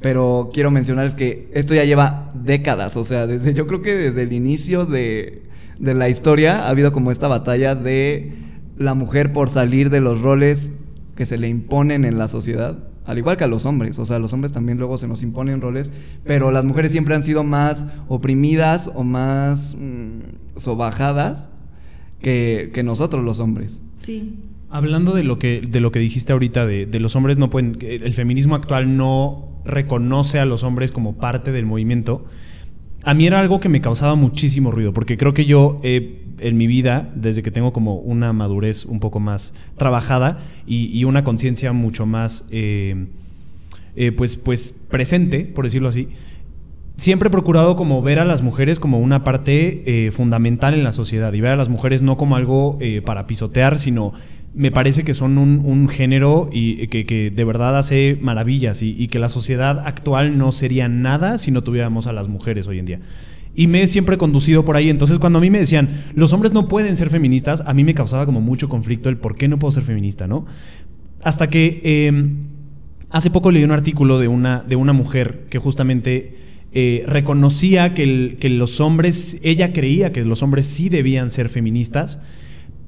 pero 0.00 0.50
quiero 0.54 0.70
mencionarles 0.70 1.14
que 1.14 1.48
esto 1.52 1.74
ya 1.74 1.82
lleva 1.82 2.28
décadas, 2.36 2.96
o 2.96 3.02
sea, 3.02 3.26
desde 3.26 3.54
yo 3.54 3.66
creo 3.66 3.82
que 3.82 3.96
desde 3.96 4.22
el 4.22 4.32
inicio 4.32 4.86
de, 4.86 5.42
de 5.80 5.94
la 5.94 6.08
historia 6.08 6.60
ha 6.60 6.68
habido 6.68 6.92
como 6.92 7.10
esta 7.10 7.26
batalla 7.26 7.74
de 7.74 8.34
la 8.78 8.94
mujer 8.94 9.32
por 9.32 9.48
salir 9.48 9.90
de 9.90 10.00
los 10.00 10.20
roles 10.20 10.70
que 11.14 11.26
se 11.26 11.38
le 11.38 11.48
imponen 11.48 12.04
en 12.04 12.18
la 12.18 12.28
sociedad, 12.28 12.78
al 13.04 13.18
igual 13.18 13.36
que 13.36 13.44
a 13.44 13.48
los 13.48 13.66
hombres, 13.66 13.98
o 13.98 14.04
sea, 14.04 14.16
a 14.16 14.18
los 14.18 14.32
hombres 14.32 14.52
también 14.52 14.78
luego 14.78 14.98
se 14.98 15.06
nos 15.06 15.22
imponen 15.22 15.60
roles, 15.60 15.90
pero 16.24 16.50
las 16.50 16.64
mujeres 16.64 16.92
siempre 16.92 17.14
han 17.14 17.22
sido 17.22 17.44
más 17.44 17.86
oprimidas 18.08 18.90
o 18.94 19.04
más 19.04 19.76
mm, 19.78 20.58
sobajadas 20.58 21.48
que, 22.20 22.82
nosotros 22.84 23.24
los 23.24 23.40
hombres. 23.40 23.82
Sí. 23.96 24.36
Hablando 24.70 25.14
de 25.14 25.22
lo 25.22 25.38
que, 25.38 25.60
de 25.60 25.80
lo 25.80 25.92
que 25.92 25.98
dijiste 25.98 26.32
ahorita, 26.32 26.66
de, 26.66 26.86
de, 26.86 27.00
los 27.00 27.14
hombres 27.14 27.38
no 27.38 27.50
pueden, 27.50 27.78
el 27.80 28.12
feminismo 28.14 28.54
actual 28.54 28.96
no 28.96 29.60
reconoce 29.64 30.38
a 30.40 30.44
los 30.44 30.64
hombres 30.64 30.90
como 30.90 31.16
parte 31.16 31.52
del 31.52 31.66
movimiento, 31.66 32.24
a 33.04 33.12
mí 33.12 33.26
era 33.26 33.38
algo 33.38 33.60
que 33.60 33.68
me 33.68 33.82
causaba 33.82 34.14
muchísimo 34.14 34.70
ruido, 34.70 34.94
porque 34.94 35.18
creo 35.18 35.34
que 35.34 35.44
yo 35.44 35.76
en 36.38 36.56
mi 36.56 36.66
vida, 36.66 37.10
desde 37.14 37.42
que 37.42 37.50
tengo 37.50 37.72
como 37.72 37.96
una 37.96 38.32
madurez 38.32 38.84
un 38.84 39.00
poco 39.00 39.20
más 39.20 39.54
trabajada 39.76 40.38
y, 40.66 41.04
una 41.04 41.24
conciencia 41.24 41.72
mucho 41.72 42.06
más 42.06 42.46
eh, 42.50 43.06
eh, 43.96 44.12
pues, 44.12 44.36
pues 44.36 44.74
presente, 44.90 45.40
por 45.40 45.64
decirlo 45.64 45.88
así, 45.88 46.08
siempre 46.96 47.28
he 47.28 47.30
procurado 47.30 47.76
como 47.76 48.02
ver 48.02 48.18
a 48.18 48.24
las 48.24 48.42
mujeres 48.42 48.80
como 48.80 49.00
una 49.00 49.24
parte 49.24 49.82
eh, 50.06 50.10
fundamental 50.12 50.74
en 50.74 50.84
la 50.84 50.92
sociedad 50.92 51.32
y 51.32 51.40
ver 51.40 51.52
a 51.52 51.56
las 51.56 51.68
mujeres 51.68 52.02
no 52.02 52.16
como 52.16 52.36
algo 52.36 52.78
para 53.04 53.26
pisotear, 53.26 53.78
sino 53.78 54.12
me 54.54 54.70
parece 54.70 55.02
que 55.02 55.14
son 55.14 55.36
un, 55.36 55.88
género 55.88 56.48
y 56.52 56.86
que, 56.86 57.32
de 57.34 57.44
verdad 57.44 57.76
hace 57.76 58.16
maravillas 58.20 58.82
y, 58.82 59.08
que 59.08 59.18
la 59.18 59.28
sociedad 59.28 59.80
actual 59.80 60.38
no 60.38 60.52
sería 60.52 60.88
nada 60.88 61.38
si 61.38 61.50
no 61.50 61.62
tuviéramos 61.64 62.06
a 62.06 62.12
las 62.12 62.28
mujeres 62.28 62.66
hoy 62.68 62.78
en 62.78 62.86
día. 62.86 63.00
Y 63.54 63.66
me 63.66 63.82
he 63.82 63.86
siempre 63.86 64.18
conducido 64.18 64.64
por 64.64 64.76
ahí. 64.76 64.90
Entonces, 64.90 65.18
cuando 65.18 65.38
a 65.38 65.42
mí 65.42 65.50
me 65.50 65.58
decían, 65.58 66.02
los 66.14 66.32
hombres 66.32 66.52
no 66.52 66.68
pueden 66.68 66.96
ser 66.96 67.10
feministas, 67.10 67.62
a 67.66 67.74
mí 67.74 67.84
me 67.84 67.94
causaba 67.94 68.26
como 68.26 68.40
mucho 68.40 68.68
conflicto 68.68 69.08
el 69.08 69.16
por 69.16 69.36
qué 69.36 69.48
no 69.48 69.58
puedo 69.58 69.72
ser 69.72 69.84
feminista, 69.84 70.26
¿no? 70.26 70.46
Hasta 71.22 71.48
que 71.48 71.80
em, 71.84 72.36
hace 73.10 73.30
poco 73.30 73.50
leí 73.50 73.64
un 73.64 73.70
artículo 73.70 74.18
de 74.18 74.28
una, 74.28 74.62
de 74.62 74.76
una 74.76 74.92
mujer 74.92 75.46
que 75.48 75.58
justamente 75.58 76.36
eh, 76.72 77.04
reconocía 77.06 77.94
que, 77.94 78.36
que 78.40 78.50
los 78.50 78.80
hombres, 78.80 79.38
ella 79.42 79.72
creía 79.72 80.12
que 80.12 80.24
los 80.24 80.42
hombres 80.42 80.66
sí 80.66 80.88
debían 80.88 81.30
ser 81.30 81.48
feministas, 81.48 82.18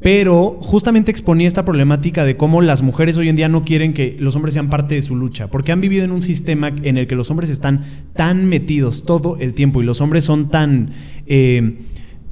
pero 0.00 0.58
justamente 0.60 1.10
exponía 1.10 1.48
esta 1.48 1.64
problemática 1.64 2.24
de 2.24 2.36
cómo 2.36 2.60
las 2.62 2.82
mujeres 2.82 3.16
hoy 3.16 3.28
en 3.28 3.36
día 3.36 3.48
no 3.48 3.64
quieren 3.64 3.92
que 3.94 4.16
los 4.18 4.36
hombres 4.36 4.54
sean 4.54 4.70
parte 4.70 4.94
de 4.94 5.02
su 5.02 5.16
lucha, 5.16 5.48
porque 5.48 5.72
han 5.72 5.80
vivido 5.80 6.04
en 6.04 6.12
un 6.12 6.22
sistema 6.22 6.68
en 6.68 6.98
el 6.98 7.06
que 7.06 7.14
los 7.14 7.30
hombres 7.30 7.50
están 7.50 7.84
tan 8.14 8.46
metidos 8.46 9.04
todo 9.04 9.36
el 9.38 9.54
tiempo 9.54 9.82
y 9.82 9.84
los 9.84 10.00
hombres 10.00 10.24
son 10.24 10.50
tan... 10.50 10.92
Eh, 11.26 11.78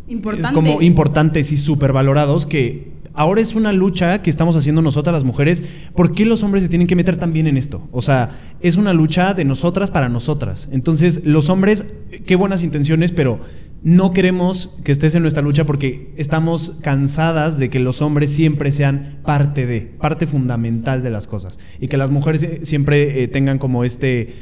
importantes. 0.07 0.53
como 0.53 0.83
importantes 0.83 1.51
y 1.51 1.57
supervalorados 1.57 2.45
que 2.45 2.95
Ahora 3.17 3.41
es 3.41 3.55
una 3.55 3.73
lucha 3.73 4.23
que 4.23 4.29
estamos 4.29 4.57
haciendo 4.57 4.83
nosotras 4.83 5.13
las 5.13 5.23
mujeres. 5.23 5.63
¿Por 5.95 6.13
qué 6.13 6.27
los 6.27 6.43
hombres 6.43 6.65
se 6.65 6.69
tienen 6.69 6.89
que 6.89 6.97
meter 6.97 7.17
también 7.17 7.47
en 7.47 7.57
esto? 7.57 7.89
O 7.93 8.03
sea, 8.03 8.31
es 8.61 8.77
una 8.77 8.93
lucha 8.93 9.35
de 9.35 9.45
nosotras 9.45 9.93
para 9.93 10.09
nosotras. 10.09 10.69
Entonces, 10.73 11.25
los 11.25 11.49
hombres, 11.49 11.85
qué 12.27 12.35
buenas 12.35 12.65
intenciones, 12.65 13.13
pero 13.13 13.39
no 13.85 14.13
queremos 14.13 14.71
que 14.83 14.93
estés 14.93 15.15
en 15.15 15.21
nuestra 15.21 15.43
lucha 15.43 15.67
porque 15.67 16.11
estamos 16.17 16.79
cansadas 16.81 17.59
de 17.59 17.69
que 17.69 17.79
los 17.79 18.01
hombres 18.01 18.31
siempre 18.31 18.73
sean 18.73 19.19
parte 19.23 19.67
de, 19.67 19.83
parte 19.83 20.27
fundamental 20.27 21.03
de 21.03 21.11
las 21.11 21.27
cosas. 21.27 21.61
Y 21.79 21.89
que 21.89 21.99
las 21.99 22.11
mujeres 22.11 22.49
siempre 22.63 23.23
eh, 23.23 23.29
tengan 23.29 23.59
como 23.59 23.85
este 23.85 24.35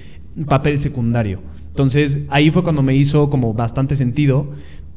papel 0.48 0.78
secundario. 0.78 1.42
Entonces, 1.66 2.20
ahí 2.28 2.50
fue 2.50 2.62
cuando 2.62 2.82
me 2.82 2.94
hizo 2.94 3.30
como 3.30 3.52
bastante 3.52 3.96
sentido 3.96 4.52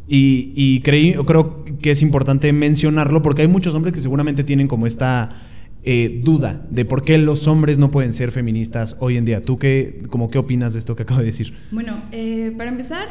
y, 0.08 0.80
creí, 0.82 1.14
creo 1.26 1.66
que 1.82 1.90
es 1.90 2.04
importante 2.04 2.54
mencionarlo 2.54 3.24
porque 3.24 3.42
hay 3.42 3.48
muchos 3.48 3.74
hombres 3.74 3.94
que 3.94 4.00
seguramente 4.00 4.44
tienen 4.44 4.68
como 4.68 4.86
esta 4.86 5.30
eh, 5.84 6.22
duda 6.24 6.68
de 6.70 6.86
por 6.86 7.04
qué 7.04 7.18
los 7.18 7.48
hombres 7.48 7.80
no 7.80 7.90
pueden 7.90 8.14
ser 8.14 8.30
feministas 8.30 8.96
hoy 9.00 9.18
en 9.18 9.26
día. 9.26 9.44
¿Tú 9.44 9.58
qué, 9.58 10.04
como, 10.12 10.30
qué 10.30 10.38
opinas 10.38 10.74
de 10.74 10.80
esto 10.80 10.96
que 10.96 11.02
acabo 11.02 11.22
de 11.22 11.26
decir? 11.26 11.56
Bueno, 11.72 12.04
eh, 12.12 12.54
para 12.56 12.70
empezar, 12.70 13.08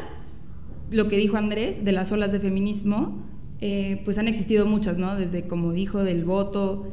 lo 0.91 1.09
que 1.09 1.17
dijo 1.17 1.37
Andrés 1.37 1.85
de 1.85 1.93
las 1.93 2.13
olas 2.13 2.33
de 2.33 2.41
feminismo, 2.41 3.23
eh, 3.61 4.03
pues 4.05 4.19
han 4.19 4.29
existido 4.29 4.67
muchas, 4.67 4.99
¿no? 4.99 5.17
Desde, 5.17 5.47
como 5.47 5.73
dijo, 5.73 6.05
del 6.05 6.25
voto, 6.25 6.93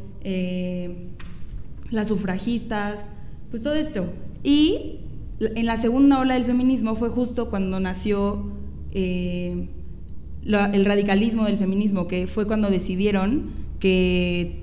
las 1.89 2.07
sufragistas, 2.07 3.07
pues 3.49 3.61
todo 3.61 3.73
esto. 3.73 4.11
Y 4.43 4.99
en 5.39 5.65
la 5.65 5.77
segunda 5.77 6.19
ola 6.19 6.35
del 6.35 6.45
feminismo 6.45 6.95
fue 6.95 7.09
justo 7.09 7.49
cuando 7.49 7.79
nació 7.79 8.51
el 8.93 10.85
radicalismo 10.85 11.45
del 11.45 11.57
feminismo, 11.57 12.07
que 12.07 12.27
fue 12.27 12.47
cuando 12.47 12.69
decidieron 12.69 13.51
que, 13.79 14.61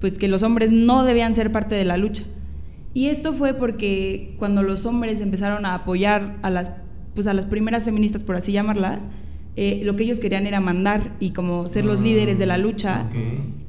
pues, 0.00 0.18
que 0.18 0.28
los 0.28 0.42
hombres 0.42 0.70
no 0.70 1.04
debían 1.04 1.34
ser 1.34 1.52
parte 1.52 1.74
de 1.74 1.84
la 1.84 1.96
lucha. 1.96 2.22
Y 2.94 3.06
esto 3.06 3.32
fue 3.32 3.54
porque 3.54 4.34
cuando 4.38 4.62
los 4.62 4.86
hombres 4.86 5.20
empezaron 5.20 5.64
a 5.66 5.74
apoyar 5.74 6.38
a 6.42 6.50
las, 6.50 6.72
pues, 7.14 7.26
a 7.26 7.34
las 7.34 7.46
primeras 7.46 7.84
feministas, 7.84 8.24
por 8.24 8.36
así 8.36 8.52
llamarlas, 8.52 9.06
eh, 9.56 9.82
lo 9.84 9.96
que 9.96 10.04
ellos 10.04 10.20
querían 10.20 10.46
era 10.46 10.60
mandar 10.60 11.16
y 11.20 11.30
como 11.30 11.66
ser 11.68 11.84
los 11.84 12.00
líderes 12.00 12.38
de 12.38 12.46
la 12.46 12.56
lucha 12.56 13.10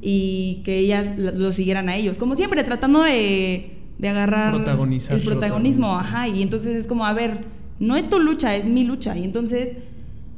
y 0.00 0.62
que 0.64 0.78
ellas 0.78 1.12
lo 1.16 1.52
siguieran 1.52 1.88
a 1.88 1.96
ellos. 1.96 2.18
Como 2.18 2.34
siempre, 2.34 2.62
tratando 2.64 3.02
de, 3.02 3.78
de 3.98 4.08
agarrar 4.08 4.54
el 4.54 5.20
protagonismo. 5.22 5.98
Ajá, 5.98 6.28
y 6.28 6.42
entonces 6.42 6.76
es 6.76 6.86
como, 6.86 7.04
a 7.04 7.12
ver, 7.12 7.44
no 7.78 7.96
es 7.96 8.08
tu 8.08 8.20
lucha, 8.20 8.54
es 8.54 8.66
mi 8.66 8.84
lucha. 8.84 9.18
Y 9.18 9.24
entonces 9.24 9.72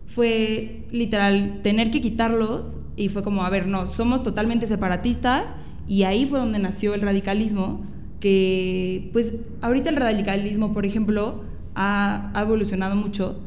fue 0.07 0.87
literal 0.91 1.61
tener 1.63 1.91
que 1.91 2.01
quitarlos 2.01 2.81
y 2.97 3.09
fue 3.09 3.23
como, 3.23 3.45
a 3.45 3.51
ver, 3.51 3.67
no, 3.67 3.87
somos 3.87 4.23
totalmente 4.23 4.67
separatistas 4.67 5.53
y 5.87 6.05
ahí 6.05 6.27
fue 6.27 6.39
donde 6.39 6.59
nació 6.59 6.95
el 6.95 7.03
radicalismo, 7.03 7.85
que 8.21 9.11
pues 9.13 9.35
ahorita 9.61 9.91
el 9.91 9.97
radicalismo, 9.97 10.73
por 10.73 10.87
ejemplo, 10.87 11.43
ha, 11.75 12.33
evolucionado 12.37 12.97
mucho 12.97 13.41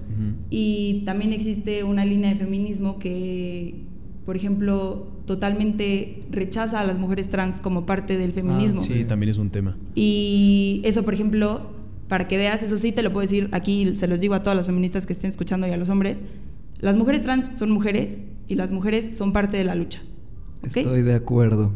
y 0.50 1.04
también 1.06 1.32
existe 1.32 1.84
una 1.84 2.04
línea 2.04 2.32
de 2.32 2.38
feminismo 2.38 2.98
que, 2.98 3.76
por 4.26 4.36
ejemplo, 4.36 5.08
totalmente 5.26 6.22
rechaza 6.32 6.80
a 6.80 6.84
las 6.84 6.98
mujeres 6.98 7.30
trans 7.30 7.62
como 7.62 7.86
parte 7.86 8.18
del 8.18 8.34
feminismo. 8.34 8.82
sí, 8.82 9.04
también 9.04 9.30
es 9.30 9.38
un 9.38 9.52
tema. 9.52 9.78
Y 9.94 10.82
eso, 10.86 11.04
por 11.04 11.14
ejemplo, 11.14 11.72
para 12.08 12.28
que 12.28 12.38
veas, 12.38 12.64
eso 12.64 12.78
sí 12.78 12.92
te 12.92 13.04
lo 13.04 13.12
puedo 13.12 13.22
decir 13.22 13.50
aquí, 13.52 13.96
se 13.96 14.08
los 14.08 14.20
digo 14.20 14.34
a 14.34 14.42
todas 14.42 14.58
las 14.58 14.66
feministas 14.66 15.06
que 15.06 15.14
estén 15.14 15.28
escuchando 15.28 15.68
y 15.68 15.72
a 15.72 15.78
los 15.78 15.90
hombres, 15.90 16.22
las 16.80 16.98
mujeres 16.98 17.24
trans 17.24 17.58
son 17.58 17.70
mujeres 17.70 18.22
y 18.48 18.56
las 18.56 18.72
mujeres 18.72 19.16
son 19.16 19.34
parte 19.34 19.58
de 19.58 19.66
la 19.66 19.76
lucha. 19.76 20.02
Estoy 20.64 21.02
de 21.02 21.14
acuerdo. 21.14 21.74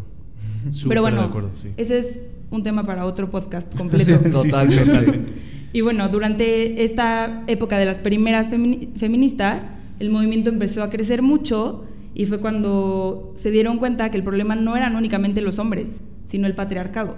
Pero 0.88 1.01
bueno, 1.01 1.29
ese 1.77 2.00
es 2.00 2.20
un 2.50 2.63
tema 2.63 2.84
para 2.84 3.05
otro 3.05 3.29
podcast 3.29 3.75
completo. 3.77 4.20
totalmente. 4.20 5.50
Y 5.73 5.81
bueno, 5.81 6.09
durante 6.09 6.83
esta 6.83 7.43
época 7.47 7.77
de 7.77 7.85
las 7.85 7.99
primeras 7.99 8.49
feministas, 8.49 9.67
el 9.99 10.09
movimiento 10.09 10.49
empezó 10.49 10.83
a 10.83 10.89
crecer 10.89 11.21
mucho 11.21 11.85
y 12.13 12.25
fue 12.25 12.39
cuando 12.39 13.31
se 13.35 13.51
dieron 13.51 13.77
cuenta 13.77 14.11
que 14.11 14.17
el 14.17 14.23
problema 14.23 14.55
no 14.55 14.75
eran 14.75 14.95
únicamente 14.95 15.41
los 15.41 15.59
hombres, 15.59 16.01
sino 16.25 16.47
el 16.47 16.55
patriarcado. 16.55 17.15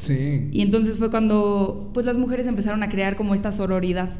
Sí. 0.00 0.48
Y 0.50 0.62
entonces 0.62 0.98
fue 0.98 1.10
cuando 1.10 1.90
pues 1.94 2.04
las 2.04 2.18
mujeres 2.18 2.48
empezaron 2.48 2.82
a 2.82 2.88
crear 2.88 3.14
como 3.14 3.34
esta 3.34 3.52
sororidad. 3.52 4.10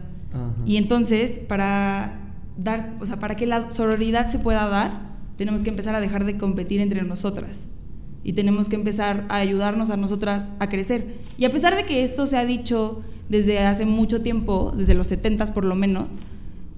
Y 0.67 0.79
entonces 0.79 1.39
para 1.39 2.21
dar, 2.57 2.97
o 3.01 3.07
sea, 3.07 3.21
para 3.21 3.37
que 3.37 3.47
la 3.47 3.71
sororidad 3.71 4.27
se 4.29 4.39
pueda 4.41 4.69
dar, 4.69 5.15
tenemos 5.37 5.63
que 5.63 5.71
empezar 5.71 5.95
a 5.95 6.01
dejar 6.01 6.25
de 6.25 6.39
competir 6.39 6.81
entre 6.81 7.03
nosotras 7.03 7.69
y 8.25 8.33
tenemos 8.33 8.69
que 8.69 8.77
empezar 8.77 9.27
a 9.29 9.37
ayudarnos 9.37 9.91
a 9.91 9.97
nosotras 9.97 10.53
a 10.59 10.69
crecer. 10.69 11.19
Y 11.37 11.45
a 11.45 11.51
pesar 11.51 11.77
de 11.77 11.85
que 11.85 12.03
esto 12.03 12.27
se 12.27 12.39
ha 12.39 12.45
dicho 12.45 13.03
desde 13.29 13.59
hace 13.61 13.85
mucho 13.85 14.23
tiempo, 14.23 14.73
desde 14.77 14.95
los 14.95 15.07
70 15.09 15.47
por 15.53 15.65
lo 15.65 15.77
menos, 15.77 16.09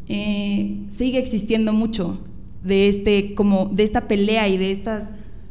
eh, 0.08 0.80
sigue 0.88 1.18
existiendo 1.18 1.72
mucho 1.72 2.18
de, 2.62 2.88
este, 2.88 3.34
como, 3.34 3.66
de 3.66 3.84
esta 3.84 4.08
pelea 4.08 4.48
y 4.48 4.56
de 4.56 4.72
estas 4.72 5.04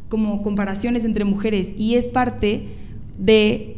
como 0.09 0.41
comparaciones 0.43 1.03
entre 1.05 1.25
mujeres 1.25 1.73
y 1.77 1.95
es 1.95 2.05
parte 2.05 2.67
de 3.17 3.77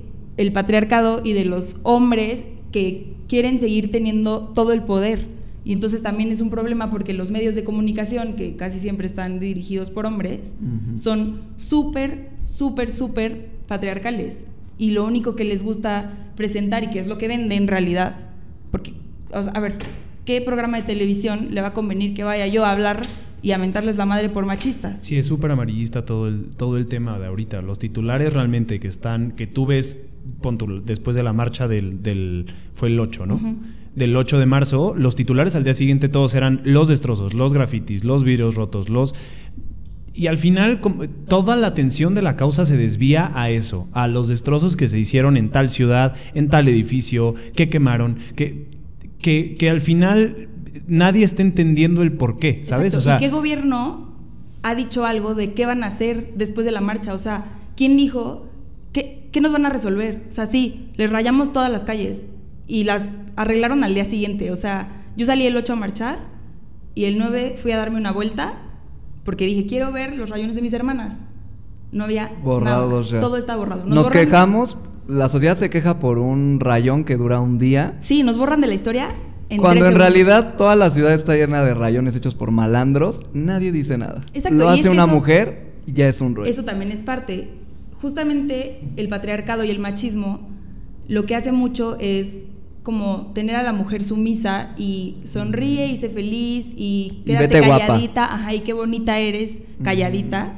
patriarcado 0.54 1.22
y 1.24 1.34
de 1.34 1.46
los 1.46 1.78
hombres 1.84 2.44
que 2.72 3.14
quieren 3.28 3.60
seguir 3.60 3.92
teniendo 3.92 4.50
todo 4.50 4.72
el 4.72 4.84
poder 4.84 5.37
y 5.68 5.74
entonces 5.74 6.02
también 6.02 6.32
es 6.32 6.40
un 6.40 6.50
problema 6.50 6.90
porque 6.90 7.14
los 7.14 7.30
medios 7.30 7.54
de 7.54 7.66
comunicación, 7.66 8.38
que 8.38 8.56
casi 8.56 8.80
siempre 8.80 9.06
están 9.06 9.42
dirigidos 9.42 9.90
por 9.90 10.06
hombres, 10.06 10.54
son 10.96 11.42
súper, 11.58 12.30
súper, 12.38 12.90
súper 12.90 13.50
patriarcales. 13.68 14.46
Y 14.78 14.92
lo 14.92 15.06
único 15.06 15.36
que 15.36 15.44
les 15.44 15.64
gusta 15.64 16.32
presentar 16.38 16.86
y 16.86 16.88
que 16.88 17.00
es 17.00 17.08
lo 17.08 17.18
que 17.18 17.28
vende 17.28 17.56
en 17.56 17.68
realidad, 17.68 18.16
porque, 18.72 18.94
a 19.34 19.60
ver, 19.60 19.76
¿qué 20.24 20.40
programa 20.40 20.78
de 20.78 20.84
televisión 20.84 21.50
le 21.52 21.60
va 21.60 21.68
a 21.68 21.74
convenir 21.74 22.14
que 22.14 22.24
vaya 22.24 22.48
yo 22.48 22.64
a 22.64 22.72
hablar 22.72 23.02
y 23.42 23.52
a 23.52 23.58
mentarles 23.58 23.98
la 23.98 24.06
madre 24.06 24.30
por 24.30 24.46
machistas? 24.46 25.00
Sí, 25.02 25.18
es 25.18 25.28
súper 25.28 25.52
amarillista 25.52 26.06
todo 26.06 26.30
el, 26.30 26.46
todo 26.56 26.78
el 26.78 26.88
tema 26.88 27.20
de 27.20 27.26
ahorita. 27.26 27.62
Los 27.62 27.78
titulares 27.78 28.32
realmente 28.32 28.80
que 28.80 28.88
están, 28.88 29.34
que 29.34 29.48
tú 29.48 29.66
ves, 29.66 29.98
después 30.86 31.18
de 31.18 31.24
la 31.24 31.34
marcha 31.34 31.68
del, 31.68 32.02
del 32.02 32.46
fue 32.74 32.88
el 32.88 32.98
8, 33.02 33.26
¿no? 33.26 33.42
Del 33.98 34.16
8 34.16 34.38
de 34.38 34.46
marzo, 34.46 34.94
los 34.96 35.16
titulares 35.16 35.56
al 35.56 35.64
día 35.64 35.74
siguiente 35.74 36.08
todos 36.08 36.36
eran 36.36 36.62
los 36.64 36.88
destrozos, 36.88 37.34
los 37.34 37.52
grafitis, 37.52 38.04
los 38.04 38.24
vidrios 38.24 38.54
rotos, 38.54 38.90
los... 38.90 39.16
Y 40.14 40.28
al 40.28 40.38
final 40.38 40.82
toda 41.28 41.56
la 41.56 41.68
atención 41.68 42.14
de 42.14 42.22
la 42.22 42.36
causa 42.36 42.66
se 42.66 42.78
desvía 42.78 43.32
a 43.34 43.50
eso, 43.50 43.88
a 43.94 44.08
los 44.08 44.28
destrozos 44.28 44.76
que 44.76 44.88
se 44.88 45.00
hicieron 45.00 45.36
en 45.36 45.50
tal 45.50 45.70
ciudad, 45.70 46.16
en 46.36 46.50
tal 46.50 46.68
edificio, 46.68 47.34
que 47.56 47.70
quemaron, 47.70 48.18
que, 48.36 48.68
que, 49.20 49.70
al 49.70 49.82
final 49.82 50.48
nadie 50.88 51.24
está 51.24 51.42
entendiendo 51.42 52.02
el 52.04 52.14
por 52.14 52.40
qué, 52.40 52.60
¿sabes? 52.64 52.94
O 52.96 53.02
sea, 53.02 53.16
¿Y 53.16 53.20
qué 53.20 53.30
gobierno 53.30 54.16
ha 54.64 54.76
dicho 54.76 55.06
algo 55.06 55.36
de 55.36 55.54
qué 55.54 55.66
van 55.66 55.84
a 55.84 55.88
hacer 55.88 56.34
después 56.36 56.66
de 56.66 56.72
la 56.72 56.82
marcha? 56.82 57.14
O 57.14 57.20
sea, 57.20 57.46
¿quién 57.76 57.96
dijo 57.96 58.48
qué, 58.94 59.30
qué 59.32 59.42
nos 59.42 59.52
van 59.52 59.68
a 59.68 59.70
resolver? 59.70 60.24
O 60.30 60.32
sea, 60.32 60.48
sí, 60.48 60.90
les 60.96 61.12
rayamos 61.12 61.54
todas 61.54 61.72
las 61.72 61.84
calles, 61.84 62.26
y 62.68 62.84
las 62.84 63.06
arreglaron 63.36 63.84
al 63.84 63.94
día 63.94 64.06
siguiente. 64.06 64.52
O 64.52 64.56
sea, 64.56 64.90
yo 65.16 65.26
salí 65.26 65.46
el 65.48 65.56
8 65.56 65.74
a 65.74 65.76
marchar 65.76 66.20
y 66.96 67.06
el 67.06 67.18
9 67.18 67.56
fui 67.62 67.72
a 67.72 67.78
darme 67.78 67.98
una 67.98 68.12
vuelta 68.12 68.54
porque 69.24 69.46
dije, 69.46 69.66
quiero 69.66 69.92
ver 69.92 70.16
los 70.16 70.30
rayones 70.30 70.56
de 70.56 70.62
mis 70.62 70.74
hermanas. 70.74 71.20
No 71.92 72.04
había 72.04 72.32
borrados 72.44 73.12
nada. 73.12 73.22
Todo 73.22 73.38
está 73.38 73.56
borrado. 73.56 73.86
Nos, 73.86 74.10
quejamos, 74.10 74.78
la 75.08 75.30
sociedad 75.30 75.56
se 75.58 75.70
queja 75.70 76.00
por 76.00 76.20
un 76.20 76.60
rayón 76.60 77.04
que 77.06 77.16
dura 77.16 77.40
un 77.40 77.58
día. 77.60 77.96
Sí, 78.00 78.24
nos 78.24 78.38
borran 78.38 78.60
de 78.62 78.68
la 78.68 78.74
historia 78.74 79.10
en 79.50 79.60
Cuando 79.62 79.86
en 79.86 79.92
segundos. 79.94 80.00
realidad 80.00 80.56
toda 80.58 80.76
la 80.76 80.90
ciudad 80.92 81.14
está 81.14 81.36
llena 81.36 81.64
de 81.64 81.74
rayones 81.74 82.16
hechos 82.18 82.36
por 82.36 82.52
malandros, 82.52 83.22
nadie 83.34 83.72
dice 83.72 83.98
nada. 83.98 84.22
Exacto, 84.34 84.58
Lo 84.58 84.66
y 84.72 84.74
es 84.74 84.80
hace 84.82 84.90
una 84.90 85.04
eso- 85.06 85.14
mujer 85.14 85.72
y 85.86 85.94
ya 85.94 86.10
es 86.10 86.20
un 86.20 86.36
rollo. 86.36 86.50
Eso 86.50 86.66
también 86.66 86.92
es 86.92 87.00
parte. 87.00 87.50
Justamente 88.02 88.82
el 88.98 89.08
patriarcado 89.08 89.64
y 89.64 89.70
el 89.72 89.80
machismo 89.80 90.50
lo 91.08 91.26
que 91.26 91.36
hace 91.36 91.52
mucho 91.54 91.96
es 92.00 92.30
como 92.88 93.34
tener 93.34 93.58
a 93.58 93.64
la 93.64 93.74
mujer 93.74 94.02
sumisa 94.02 94.74
y 94.78 95.18
sonríe 95.26 95.88
y 95.88 95.98
sé 95.98 96.08
feliz 96.08 96.70
y 96.74 97.22
quédate 97.26 97.60
vete 97.60 97.68
guapa. 97.68 97.86
calladita, 97.86 98.34
ajá, 98.34 98.54
y 98.54 98.62
qué 98.62 98.72
bonita 98.72 99.20
eres, 99.20 99.52
calladita. 99.84 100.54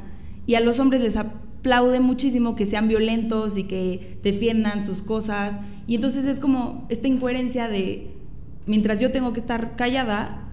Y 0.45 0.53
a 0.53 0.59
los 0.59 0.77
hombres 0.77 1.01
les 1.01 1.17
aplaude 1.17 1.99
muchísimo 1.99 2.55
que 2.55 2.67
sean 2.67 2.87
violentos 2.87 3.57
y 3.57 3.63
que 3.63 4.19
defiendan 4.21 4.83
sus 4.83 5.01
cosas. 5.01 5.57
Y 5.87 5.95
entonces 5.95 6.25
es 6.25 6.39
como 6.39 6.85
esta 6.89 7.07
incoherencia 7.07 7.67
de, 7.67 8.11
mientras 8.67 8.99
yo 8.99 9.11
tengo 9.11 9.33
que 9.33 9.39
estar 9.39 9.75
callada, 9.75 10.51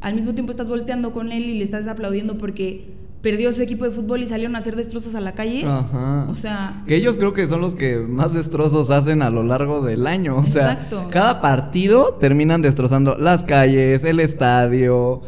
al 0.00 0.14
mismo 0.14 0.32
tiempo 0.32 0.52
estás 0.52 0.70
volteando 0.70 1.12
con 1.12 1.32
él 1.32 1.42
y 1.42 1.58
le 1.58 1.64
estás 1.64 1.86
aplaudiendo 1.86 2.38
porque 2.38 2.94
perdió 3.22 3.52
su 3.52 3.60
equipo 3.62 3.84
de 3.84 3.90
fútbol 3.90 4.22
y 4.22 4.26
salieron 4.26 4.56
a 4.56 4.60
hacer 4.60 4.76
destrozos 4.76 5.14
a 5.14 5.20
la 5.20 5.32
calle. 5.32 5.64
Ajá. 5.66 6.26
O 6.30 6.34
sea, 6.34 6.82
Que 6.86 6.96
ellos 6.96 7.16
creo 7.16 7.32
que 7.34 7.46
son 7.46 7.60
los 7.60 7.74
que 7.74 7.98
más 7.98 8.32
destrozos 8.32 8.90
hacen 8.90 9.22
a 9.22 9.30
lo 9.30 9.42
largo 9.42 9.82
del 9.84 10.06
año. 10.06 10.36
O 10.38 10.46
sea, 10.46 10.72
Exacto. 10.72 11.08
cada 11.10 11.40
partido 11.40 12.14
terminan 12.20 12.62
destrozando 12.62 13.16
las 13.18 13.44
calles, 13.44 14.04
el 14.04 14.20
estadio. 14.20 15.22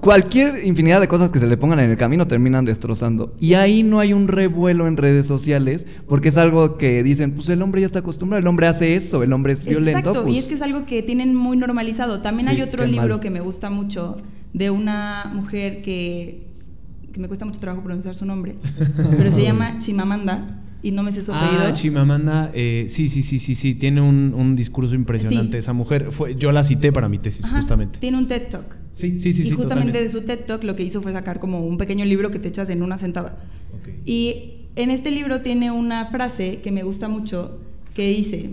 Cualquier 0.00 0.64
infinidad 0.64 1.00
de 1.00 1.08
cosas 1.08 1.30
que 1.30 1.38
se 1.40 1.46
le 1.46 1.56
pongan 1.56 1.80
en 1.80 1.90
el 1.90 1.96
camino 1.96 2.28
terminan 2.28 2.64
destrozando. 2.66 3.34
Y 3.40 3.54
ahí 3.54 3.82
no 3.82 3.98
hay 3.98 4.12
un 4.12 4.28
revuelo 4.28 4.86
en 4.86 4.98
redes 4.98 5.26
sociales, 5.26 5.86
porque 6.06 6.28
es 6.28 6.36
algo 6.36 6.76
que 6.76 7.02
dicen, 7.02 7.32
pues 7.32 7.48
el 7.48 7.62
hombre 7.62 7.80
ya 7.80 7.86
está 7.86 8.00
acostumbrado, 8.00 8.40
el 8.40 8.46
hombre 8.46 8.66
hace 8.66 8.94
eso, 8.94 9.22
el 9.22 9.32
hombre 9.32 9.54
es 9.54 9.64
violento. 9.64 10.10
Exacto, 10.10 10.20
y 10.28 10.32
pues, 10.32 10.38
es 10.40 10.44
que 10.46 10.54
es 10.54 10.62
algo 10.62 10.84
que 10.84 11.02
tienen 11.02 11.34
muy 11.34 11.56
normalizado. 11.56 12.20
También 12.20 12.48
Sí, 12.48 12.54
hay 12.56 12.62
otro 12.62 12.84
libro 12.84 13.08
mal. 13.08 13.20
que 13.20 13.30
me 13.30 13.40
gusta 13.40 13.70
mucho 13.70 14.18
de 14.52 14.70
una 14.70 15.32
mujer 15.34 15.80
que, 15.82 16.46
que 17.16 17.22
me 17.22 17.28
cuesta 17.28 17.46
mucho 17.46 17.58
trabajo 17.58 17.82
pronunciar 17.82 18.14
su 18.14 18.26
nombre, 18.26 18.56
pero 19.16 19.32
se 19.32 19.42
llama 19.42 19.78
Chimamanda 19.78 20.60
y 20.82 20.90
no 20.90 21.02
me 21.02 21.10
sé 21.12 21.22
su 21.22 21.32
apellido. 21.32 21.62
Ah, 21.66 21.72
Chimamanda, 21.72 22.50
eh, 22.52 22.84
sí, 22.88 23.08
sí, 23.08 23.22
sí, 23.22 23.38
sí, 23.38 23.54
sí, 23.54 23.74
tiene 23.74 24.02
un, 24.02 24.34
un 24.36 24.54
discurso 24.54 24.94
impresionante 24.94 25.52
Sí. 25.52 25.58
esa 25.60 25.72
mujer. 25.72 26.12
Fue, 26.12 26.34
yo 26.36 26.52
la 26.52 26.62
cité 26.62 26.92
para 26.92 27.08
mi 27.08 27.18
tesis, 27.18 27.46
Ajá, 27.46 27.56
justamente. 27.56 27.98
Tiene 28.00 28.18
un 28.18 28.26
TED 28.28 28.48
Talk. 28.50 28.76
Sí, 28.92 29.18
sí, 29.18 29.32
sí, 29.32 29.42
y 29.42 29.44
sí, 29.46 29.50
justamente 29.52 29.92
totalmente. 29.92 30.02
de 30.02 30.08
su 30.10 30.20
TED 30.26 30.44
Talk 30.46 30.62
lo 30.64 30.76
que 30.76 30.82
hizo 30.82 31.00
fue 31.00 31.12
sacar 31.12 31.40
como 31.40 31.66
un 31.66 31.78
pequeño 31.78 32.04
libro 32.04 32.30
que 32.30 32.38
te 32.38 32.48
echas 32.48 32.68
en 32.68 32.82
una 32.82 32.98
sentada. 32.98 33.38
Ok. 33.80 33.88
Y 34.04 34.66
en 34.76 34.90
este 34.90 35.10
libro 35.10 35.40
tiene 35.40 35.70
una 35.70 36.06
frase 36.10 36.60
que 36.62 36.70
me 36.70 36.82
gusta 36.82 37.08
mucho 37.08 37.58
que 37.94 38.08
dice, 38.10 38.50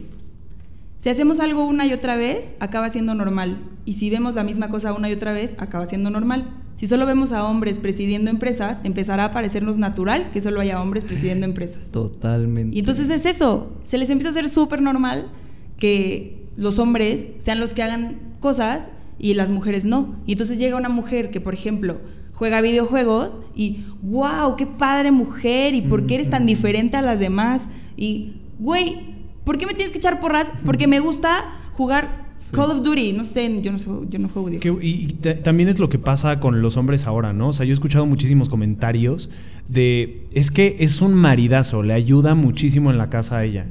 si 1.00 1.10
hacemos 1.10 1.42
algo 1.42 1.66
una 1.66 1.86
y 1.86 1.92
otra 1.92 2.16
vez, 2.16 2.56
acaba 2.62 2.90
siendo 2.90 3.14
normal. 3.14 3.58
Y 3.84 3.94
si 3.94 4.10
vemos 4.10 4.36
la 4.36 4.46
misma 4.46 4.70
cosa 4.70 4.94
una 4.94 5.10
y 5.10 5.14
otra 5.14 5.34
vez, 5.34 5.54
acaba 5.58 5.86
siendo 5.86 6.10
normal. 6.10 6.50
Si 6.76 6.88
solo 6.88 7.06
vemos 7.06 7.32
a 7.32 7.46
hombres 7.46 7.78
presidiendo 7.78 8.30
empresas, 8.30 8.80
empezará 8.84 9.26
a 9.26 9.32
parecernos 9.32 9.78
natural 9.78 10.32
que 10.32 10.42
solo 10.42 10.60
haya 10.60 10.82
hombres 10.82 11.04
presidiendo 11.04 11.46
empresas. 11.46 11.92
Totalmente. 11.92 12.76
Y 12.76 12.80
entonces 12.80 13.10
es 13.10 13.26
eso, 13.26 13.72
se 13.84 13.98
les 13.98 14.10
empieza 14.10 14.30
a 14.30 14.32
hacer 14.32 14.50
súper 14.50 14.82
normal 14.82 15.32
que 15.78 16.48
los 16.56 16.80
hombres 16.80 17.28
sean 17.40 17.60
los 17.60 17.74
que 17.74 17.84
hagan 17.84 18.36
cosas 18.40 18.90
y 19.20 19.36
las 19.36 19.52
mujeres 19.52 19.86
no. 19.86 20.16
Y 20.26 20.34
entonces 20.34 20.58
llega 20.58 20.76
una 20.76 20.90
mujer 20.90 21.30
que, 21.30 21.40
por 21.40 21.54
ejemplo, 21.54 22.00
juega 22.34 22.62
videojuegos 22.62 23.40
y, 23.56 23.86
wow, 24.02 24.56
qué 24.56 24.66
padre 24.66 25.12
mujer, 25.12 25.76
y 25.76 25.82
por 25.82 26.06
qué 26.08 26.16
eres 26.16 26.30
tan 26.30 26.46
diferente 26.46 26.98
a 26.98 27.02
las 27.02 27.20
demás. 27.20 27.64
Y, 27.96 28.42
güey, 28.60 29.16
¿por 29.44 29.58
qué 29.58 29.66
me 29.66 29.74
tienes 29.74 29.92
que 29.92 30.00
echar 30.00 30.20
porras? 30.20 30.48
Porque 30.66 30.88
me 30.88 31.00
gusta 31.00 31.46
jugar 31.74 32.23
Call 32.54 32.72
of 32.72 32.84
Duty, 32.84 33.14
no 33.14 33.24
sé, 33.24 33.62
yo 33.62 33.72
no, 33.72 33.78
sé, 33.80 33.88
yo 34.10 34.20
no 34.20 34.30
juego 34.30 34.50
Que- 34.50 34.58
videojuegos. 34.58 34.84
y 34.84 34.90
y 35.04 35.08
ta- 35.08 35.36
también 35.44 35.70
es 35.70 35.80
lo 35.80 35.90
que 35.90 36.00
pasa 36.00 36.40
con 36.40 36.62
los 36.62 36.78
hombres 36.78 37.06
ahora, 37.08 37.34
¿no? 37.34 37.50
O 37.50 37.54
sea, 37.54 37.66
yo 37.66 37.72
he 37.72 37.74
escuchado 37.74 38.06
muchísimos 38.06 38.48
comentarios 38.50 39.30
de, 39.68 40.26
es 40.34 40.52
que 40.52 40.76
es 40.80 41.02
un 41.02 41.14
maridazo, 41.14 41.84
le 41.84 41.94
ayuda 41.94 42.36
muchísimo 42.36 42.92
en 42.92 42.98
la 42.98 43.10
casa 43.10 43.38
a 43.38 43.46
ella. 43.46 43.66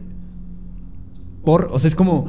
Por, 1.45 1.71
o 1.73 1.79
sea, 1.81 1.89
es 1.89 1.97
como, 1.97 2.29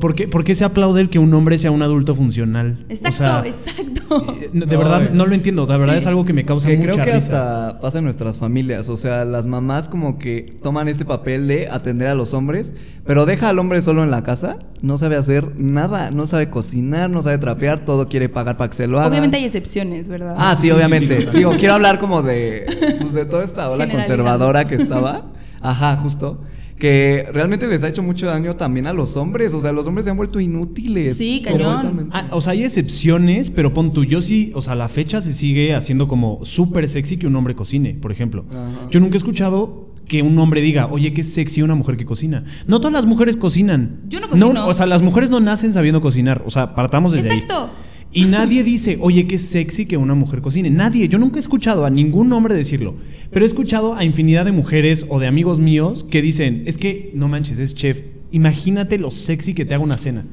¿por 0.00 0.14
qué, 0.14 0.28
por 0.28 0.44
qué 0.44 0.54
se 0.54 0.64
aplaude 0.64 1.00
el 1.00 1.08
que 1.08 1.18
un 1.18 1.32
hombre 1.32 1.56
sea 1.56 1.70
un 1.70 1.80
adulto 1.80 2.14
funcional? 2.14 2.84
O 2.88 2.92
Exacto, 2.92 3.16
sea, 3.16 3.42
exacto. 3.46 4.22
eh, 4.42 4.50
De 4.52 4.76
verdad, 4.76 5.10
no 5.14 5.24
lo 5.24 5.34
entiendo. 5.34 5.64
De 5.64 5.78
verdad 5.78 5.94
Sí. 5.94 6.00
es 6.00 6.06
algo 6.06 6.26
que 6.26 6.34
me 6.34 6.44
causa 6.44 6.68
Que 6.68 6.76
mucha 6.76 6.92
creo 6.92 7.04
que 7.06 7.12
risa. 7.14 7.68
hasta 7.68 7.80
pasa 7.80 7.98
en 7.98 8.04
nuestras 8.04 8.38
familias, 8.38 8.90
o 8.90 8.98
sea, 8.98 9.24
las 9.24 9.46
mamás 9.46 9.88
como 9.88 10.18
que 10.18 10.56
toman 10.62 10.88
este 10.88 11.06
papel 11.06 11.48
de 11.48 11.68
atender 11.70 12.08
a 12.08 12.14
los 12.14 12.34
hombres, 12.34 12.74
pero 13.06 13.24
deja 13.24 13.48
al 13.48 13.58
hombre 13.58 13.80
solo 13.80 14.04
en 14.04 14.10
la 14.10 14.22
casa, 14.24 14.58
no 14.82 14.98
sabe 14.98 15.16
hacer 15.16 15.52
nada, 15.56 16.10
no 16.10 16.26
sabe 16.26 16.50
cocinar, 16.50 17.08
no 17.08 17.22
sabe 17.22 17.38
trapear, 17.38 17.80
todo 17.86 18.08
quiere 18.08 18.28
pagar 18.28 18.58
para 18.58 18.68
que 18.68 18.76
se 18.76 18.86
lo 18.86 18.98
haga. 18.98 19.08
Obviamente 19.08 19.38
hay 19.38 19.46
excepciones, 19.46 20.10
¿verdad? 20.10 20.34
Ah, 20.38 20.54
sí, 20.54 20.62
Sí, 20.62 20.66
sí, 20.66 20.70
obviamente. 20.72 21.22
sí. 21.22 21.28
Digo, 21.32 21.52
quiero 21.58 21.72
hablar 21.74 21.98
como 21.98 22.22
de, 22.22 22.66
pues, 23.00 23.14
de 23.14 23.24
toda 23.24 23.42
esta 23.42 23.70
ola 23.70 23.88
conservadora 23.90 24.66
que 24.66 24.74
estaba. 24.74 25.24
Ajá, 25.62 25.96
justo. 25.96 26.42
Que 26.80 27.28
realmente 27.32 27.66
les 27.66 27.82
ha 27.82 27.88
hecho 27.88 28.02
mucho 28.02 28.24
daño 28.26 28.56
también 28.56 28.86
a 28.86 28.94
los 28.94 29.16
hombres. 29.18 29.52
O 29.52 29.60
sea, 29.60 29.70
los 29.70 29.86
hombres 29.86 30.04
se 30.04 30.10
han 30.10 30.16
vuelto 30.16 30.40
inútiles. 30.40 31.16
Sí, 31.16 31.42
cañón. 31.44 32.08
Ah, 32.10 32.28
o 32.30 32.40
sea, 32.40 32.52
hay 32.52 32.64
excepciones, 32.64 33.50
pero 33.50 33.74
pon 33.74 33.92
tú, 33.92 34.04
yo 34.04 34.22
sí, 34.22 34.50
o 34.54 34.62
sea, 34.62 34.74
la 34.74 34.88
fecha 34.88 35.20
se 35.20 35.32
sigue 35.34 35.74
haciendo 35.74 36.08
como 36.08 36.42
súper 36.42 36.88
sexy 36.88 37.18
que 37.18 37.26
un 37.26 37.36
hombre 37.36 37.54
cocine, 37.54 37.94
por 37.94 38.10
ejemplo. 38.10 38.46
Ajá. 38.50 38.88
Yo 38.90 38.98
nunca 38.98 39.16
he 39.16 39.18
escuchado 39.18 39.90
que 40.08 40.22
un 40.22 40.36
hombre 40.38 40.62
diga, 40.62 40.88
oye, 40.90 41.12
qué 41.12 41.22
sexy 41.22 41.60
una 41.62 41.74
mujer 41.74 41.98
que 41.98 42.06
cocina. 42.06 42.44
No 42.66 42.80
todas 42.80 42.94
las 42.94 43.06
mujeres 43.06 43.36
cocinan. 43.36 44.00
Yo 44.08 44.18
no 44.18 44.28
cocino. 44.28 44.66
o 44.66 44.74
sea, 44.74 44.86
las 44.86 45.02
mujeres 45.02 45.30
no 45.30 45.38
nacen 45.38 45.74
sabiendo 45.74 46.00
cocinar. 46.00 46.42
O 46.46 46.50
sea, 46.50 46.74
partamos 46.74 47.12
desde 47.12 47.28
Exacto. 47.32 47.66
ahí. 47.66 47.89
Y 48.12 48.24
nadie 48.24 48.64
dice, 48.64 48.98
oye, 49.00 49.26
qué 49.26 49.38
sexy 49.38 49.86
que 49.86 49.96
una 49.96 50.14
mujer 50.14 50.40
cocine. 50.40 50.68
Nadie. 50.68 51.08
Yo 51.08 51.18
nunca 51.18 51.36
he 51.36 51.40
escuchado 51.40 51.84
a 51.84 51.90
ningún 51.90 52.32
hombre 52.32 52.54
decirlo. 52.54 52.96
Pero 53.30 53.44
he 53.44 53.46
escuchado 53.46 53.94
a 53.94 54.04
infinidad 54.04 54.44
de 54.44 54.52
mujeres 54.52 55.06
o 55.08 55.20
de 55.20 55.28
amigos 55.28 55.60
míos 55.60 56.04
que 56.10 56.20
dicen, 56.20 56.64
es 56.66 56.76
que, 56.76 57.12
no 57.14 57.28
manches, 57.28 57.60
es 57.60 57.74
chef. 57.74 58.02
Imagínate 58.32 58.98
lo 58.98 59.10
sexy 59.10 59.54
que 59.54 59.64
te 59.64 59.74
haga 59.74 59.84
una 59.84 59.96
cena. 59.96 60.26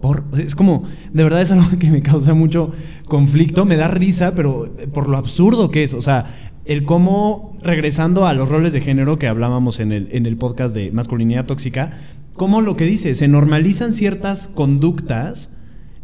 Por, 0.00 0.24
es 0.38 0.54
como, 0.54 0.84
de 1.12 1.22
verdad 1.24 1.42
es 1.42 1.50
algo 1.50 1.66
que 1.78 1.90
me 1.90 2.02
causa 2.02 2.32
mucho 2.32 2.72
conflicto, 3.06 3.66
me 3.66 3.76
da 3.76 3.88
risa, 3.88 4.34
pero 4.34 4.74
eh, 4.78 4.86
por 4.86 5.08
lo 5.08 5.18
absurdo 5.18 5.70
que 5.70 5.82
es. 5.82 5.92
O 5.92 6.00
sea, 6.00 6.26
el 6.64 6.84
cómo, 6.84 7.58
regresando 7.62 8.26
a 8.26 8.32
los 8.32 8.48
roles 8.48 8.72
de 8.72 8.80
género 8.80 9.18
que 9.18 9.26
hablábamos 9.26 9.78
en 9.78 9.92
el, 9.92 10.08
en 10.12 10.24
el 10.24 10.38
podcast 10.38 10.74
de 10.74 10.90
masculinidad 10.90 11.44
tóxica, 11.44 11.98
cómo 12.32 12.62
lo 12.62 12.76
que 12.76 12.86
dice, 12.86 13.14
se 13.14 13.28
normalizan 13.28 13.92
ciertas 13.92 14.48
conductas, 14.48 15.50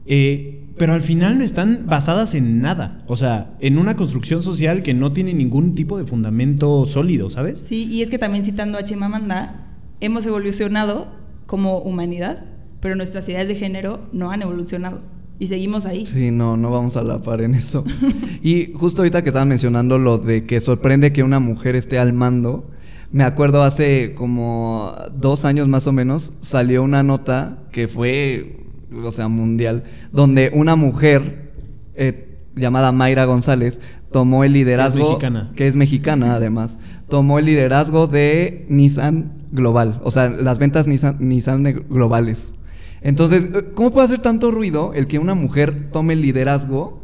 eh, 0.04 0.59
pero 0.80 0.94
al 0.94 1.02
final 1.02 1.36
no 1.36 1.44
están 1.44 1.82
basadas 1.84 2.32
en 2.34 2.62
nada. 2.62 3.04
O 3.06 3.14
sea, 3.14 3.50
en 3.60 3.76
una 3.76 3.96
construcción 3.96 4.40
social 4.40 4.82
que 4.82 4.94
no 4.94 5.12
tiene 5.12 5.34
ningún 5.34 5.74
tipo 5.74 5.98
de 5.98 6.06
fundamento 6.06 6.86
sólido, 6.86 7.28
¿sabes? 7.28 7.58
Sí, 7.58 7.84
y 7.84 8.00
es 8.00 8.08
que 8.08 8.18
también 8.18 8.46
citando 8.46 8.78
a 8.78 8.82
Chimamanda, 8.82 9.66
hemos 10.00 10.24
evolucionado 10.24 11.12
como 11.44 11.80
humanidad, 11.80 12.46
pero 12.80 12.96
nuestras 12.96 13.28
ideas 13.28 13.46
de 13.46 13.56
género 13.56 14.08
no 14.14 14.30
han 14.30 14.40
evolucionado. 14.40 15.02
Y 15.38 15.48
seguimos 15.48 15.84
ahí. 15.84 16.06
Sí, 16.06 16.30
no, 16.30 16.56
no 16.56 16.70
vamos 16.70 16.96
a 16.96 17.02
la 17.02 17.20
par 17.20 17.42
en 17.42 17.56
eso. 17.56 17.84
y 18.42 18.72
justo 18.72 19.02
ahorita 19.02 19.20
que 19.20 19.28
estaban 19.28 19.48
mencionando 19.48 19.98
lo 19.98 20.16
de 20.16 20.46
que 20.46 20.60
sorprende 20.60 21.12
que 21.12 21.22
una 21.22 21.40
mujer 21.40 21.76
esté 21.76 21.98
al 21.98 22.14
mando, 22.14 22.70
me 23.12 23.24
acuerdo 23.24 23.62
hace 23.62 24.14
como 24.14 24.94
dos 25.14 25.44
años 25.44 25.68
más 25.68 25.86
o 25.86 25.92
menos 25.92 26.32
salió 26.40 26.82
una 26.82 27.02
nota 27.02 27.58
que 27.70 27.86
fue, 27.86 28.60
o 28.92 29.12
sea, 29.12 29.28
mundial, 29.28 29.84
donde 30.12 30.50
una 30.52 30.76
mujer 30.76 31.52
eh, 31.94 32.38
llamada 32.56 32.92
Mayra 32.92 33.24
González 33.24 33.80
tomó 34.10 34.44
el 34.44 34.52
liderazgo, 34.52 35.08
mexicana. 35.08 35.52
que 35.54 35.66
es 35.66 35.76
mexicana 35.76 36.34
además, 36.34 36.78
tomó 37.08 37.38
el 37.38 37.44
liderazgo 37.46 38.06
de 38.06 38.66
Nissan 38.68 39.32
Global, 39.52 40.00
o 40.02 40.10
sea, 40.10 40.28
las 40.28 40.58
ventas 40.58 40.86
Nissan, 40.86 41.16
Nissan 41.20 41.62
globales. 41.88 42.54
Entonces, 43.02 43.48
eh, 43.54 43.64
¿cómo 43.74 43.90
puede 43.90 44.06
hacer 44.06 44.20
tanto 44.20 44.50
ruido 44.50 44.92
el 44.94 45.06
que 45.06 45.18
una 45.18 45.34
mujer 45.34 45.90
tome 45.92 46.14
el 46.14 46.20
liderazgo? 46.20 47.00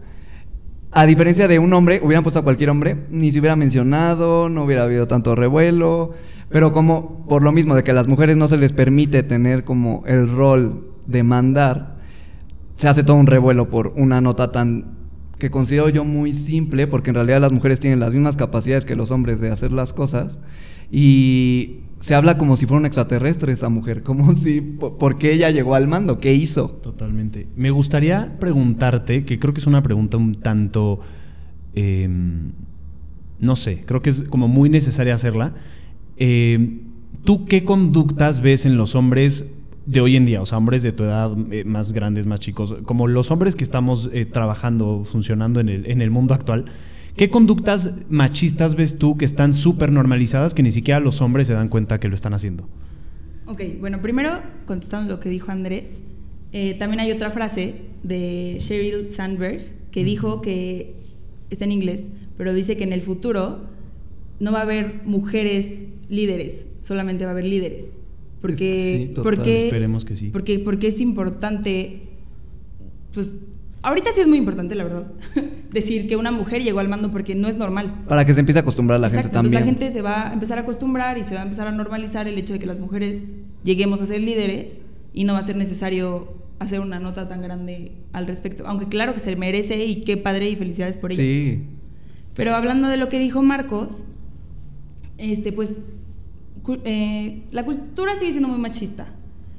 A 0.92 1.04
diferencia 1.04 1.46
de 1.48 1.58
un 1.58 1.72
hombre, 1.72 2.00
hubieran 2.02 2.22
puesto 2.22 2.40
a 2.40 2.42
cualquier 2.42 2.70
hombre, 2.70 2.96
ni 3.10 3.30
se 3.30 3.40
hubiera 3.40 3.56
mencionado, 3.56 4.48
no 4.48 4.64
hubiera 4.64 4.84
habido 4.84 5.06
tanto 5.06 5.34
revuelo, 5.34 6.12
pero 6.48 6.72
como 6.72 7.26
por 7.28 7.42
lo 7.42 7.52
mismo 7.52 7.74
de 7.74 7.82
que 7.82 7.90
a 7.90 7.94
las 7.94 8.08
mujeres 8.08 8.36
no 8.36 8.48
se 8.48 8.56
les 8.56 8.72
permite 8.72 9.22
tener 9.22 9.64
como 9.64 10.04
el 10.06 10.28
rol 10.28 10.95
de 11.06 11.22
mandar, 11.22 11.96
se 12.76 12.88
hace 12.88 13.02
todo 13.02 13.16
un 13.16 13.26
revuelo 13.26 13.68
por 13.70 13.92
una 13.96 14.20
nota 14.20 14.52
tan 14.52 14.96
que 15.38 15.50
considero 15.50 15.88
yo 15.90 16.02
muy 16.04 16.32
simple, 16.32 16.86
porque 16.86 17.10
en 17.10 17.14
realidad 17.16 17.40
las 17.42 17.52
mujeres 17.52 17.78
tienen 17.78 18.00
las 18.00 18.12
mismas 18.12 18.36
capacidades 18.38 18.86
que 18.86 18.96
los 18.96 19.10
hombres 19.10 19.38
de 19.40 19.50
hacer 19.50 19.70
las 19.70 19.92
cosas, 19.92 20.38
y 20.90 21.80
se 22.00 22.14
habla 22.14 22.38
como 22.38 22.56
si 22.56 22.64
fuera 22.64 22.80
un 22.80 22.86
extraterrestre 22.86 23.52
esa 23.52 23.68
mujer, 23.68 24.02
como 24.02 24.32
si, 24.34 24.60
po- 24.62 24.96
¿por 24.96 25.18
qué 25.18 25.32
ella 25.32 25.50
llegó 25.50 25.74
al 25.74 25.88
mando? 25.88 26.20
¿Qué 26.20 26.32
hizo? 26.34 26.68
Totalmente. 26.82 27.48
Me 27.56 27.70
gustaría 27.70 28.36
preguntarte, 28.40 29.24
que 29.24 29.38
creo 29.38 29.52
que 29.52 29.60
es 29.60 29.66
una 29.66 29.82
pregunta 29.82 30.16
un 30.16 30.36
tanto, 30.36 31.00
eh, 31.74 32.08
no 33.38 33.56
sé, 33.56 33.82
creo 33.84 34.00
que 34.00 34.10
es 34.10 34.22
como 34.22 34.48
muy 34.48 34.70
necesaria 34.70 35.14
hacerla. 35.14 35.52
Eh, 36.16 36.80
¿Tú 37.24 37.44
qué 37.44 37.64
conductas 37.64 38.40
ves 38.40 38.64
en 38.64 38.76
los 38.78 38.94
hombres 38.94 39.54
de 39.86 40.00
hoy 40.00 40.16
en 40.16 40.26
día, 40.26 40.42
o 40.42 40.46
sea, 40.46 40.58
hombres 40.58 40.82
de 40.82 40.92
tu 40.92 41.04
edad, 41.04 41.32
eh, 41.50 41.64
más 41.64 41.92
grandes, 41.92 42.26
más 42.26 42.40
chicos, 42.40 42.74
como 42.84 43.06
los 43.06 43.30
hombres 43.30 43.54
que 43.56 43.64
estamos 43.64 44.10
eh, 44.12 44.26
trabajando, 44.26 45.04
funcionando 45.04 45.60
en 45.60 45.68
el, 45.68 45.90
en 45.90 46.02
el 46.02 46.10
mundo 46.10 46.34
actual, 46.34 46.66
¿qué 47.16 47.30
conductas 47.30 47.94
machistas 48.08 48.74
ves 48.74 48.98
tú 48.98 49.16
que 49.16 49.24
están 49.24 49.54
súper 49.54 49.92
normalizadas 49.92 50.54
que 50.54 50.62
ni 50.62 50.72
siquiera 50.72 51.00
los 51.00 51.20
hombres 51.20 51.46
se 51.46 51.54
dan 51.54 51.68
cuenta 51.68 52.00
que 52.00 52.08
lo 52.08 52.14
están 52.14 52.34
haciendo? 52.34 52.68
Ok, 53.46 53.62
bueno, 53.78 54.02
primero, 54.02 54.40
contestando 54.66 55.14
lo 55.14 55.20
que 55.20 55.28
dijo 55.28 55.52
Andrés, 55.52 56.00
eh, 56.52 56.74
también 56.74 57.00
hay 57.00 57.12
otra 57.12 57.30
frase 57.30 57.82
de 58.02 58.56
Sheryl 58.58 59.10
Sandberg 59.10 59.90
que 59.92 60.02
dijo 60.04 60.40
que, 60.40 60.96
está 61.50 61.64
en 61.64 61.72
inglés, 61.72 62.08
pero 62.36 62.52
dice 62.52 62.76
que 62.76 62.82
en 62.82 62.92
el 62.92 63.02
futuro 63.02 63.66
no 64.40 64.50
va 64.50 64.58
a 64.58 64.62
haber 64.62 65.02
mujeres 65.04 65.84
líderes, 66.08 66.66
solamente 66.78 67.24
va 67.24 67.30
a 67.30 67.32
haber 67.32 67.44
líderes. 67.44 67.96
Porque, 68.40 69.06
Sí, 69.08 69.14
total. 69.14 69.34
porque, 69.36 69.64
Esperemos 69.64 70.04
que 70.04 70.16
sí. 70.16 70.30
Porque, 70.30 70.58
porque 70.58 70.88
es 70.88 71.00
importante, 71.00 72.02
pues, 73.14 73.34
ahorita 73.82 74.10
sí 74.14 74.20
es 74.20 74.28
muy 74.28 74.38
importante, 74.38 74.74
la 74.74 74.84
verdad, 74.84 75.12
decir 75.72 76.06
que 76.08 76.16
una 76.16 76.30
mujer 76.30 76.62
llegó 76.62 76.80
al 76.80 76.88
mando 76.88 77.10
porque 77.10 77.34
no 77.34 77.48
es 77.48 77.56
normal. 77.56 78.04
Para 78.08 78.24
que 78.24 78.34
se 78.34 78.40
empiece 78.40 78.58
a 78.58 78.62
acostumbrar 78.62 79.00
la 79.00 79.08
Exacto, 79.08 79.28
gente 79.28 79.34
también. 79.36 79.62
Entonces 79.62 79.76
la 79.76 79.86
gente 79.86 79.94
se 79.98 80.02
va 80.02 80.30
a 80.30 80.32
empezar 80.32 80.58
a 80.58 80.62
acostumbrar 80.62 81.18
y 81.18 81.24
se 81.24 81.34
va 81.34 81.40
a 81.40 81.44
empezar 81.44 81.66
a 81.66 81.72
normalizar 81.72 82.28
el 82.28 82.36
hecho 82.38 82.52
de 82.52 82.58
que 82.58 82.66
las 82.66 82.78
mujeres 82.78 83.22
lleguemos 83.64 84.00
a 84.00 84.06
ser 84.06 84.20
líderes 84.20 84.80
y 85.12 85.24
no 85.24 85.32
va 85.32 85.40
a 85.40 85.46
ser 85.46 85.56
necesario 85.56 86.44
hacer 86.58 86.80
una 86.80 86.98
nota 87.00 87.28
tan 87.28 87.42
grande 87.42 87.92
al 88.12 88.26
respecto. 88.26 88.64
Aunque 88.66 88.86
claro 88.86 89.12
que 89.14 89.20
se 89.20 89.34
merece 89.36 89.84
y 89.84 90.02
qué 90.04 90.16
padre 90.16 90.48
y 90.50 90.56
felicidades 90.56 90.96
por 90.96 91.12
ello. 91.12 91.22
Sí. 91.22 91.64
Pero 92.34 92.54
hablando 92.54 92.88
de 92.88 92.96
lo 92.98 93.08
que 93.08 93.18
dijo 93.18 93.42
Marcos, 93.42 94.04
este, 95.18 95.52
pues 95.52 95.72
eh, 96.84 97.44
la 97.50 97.64
cultura 97.64 98.18
sigue 98.18 98.32
siendo 98.32 98.48
muy 98.48 98.58
machista. 98.58 99.08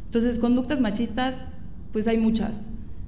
Entonces, 0.06 0.40
conductas 0.40 0.82
machistas, 0.82 1.38
pues 1.92 2.08
hay 2.08 2.18
muchas. 2.18 2.68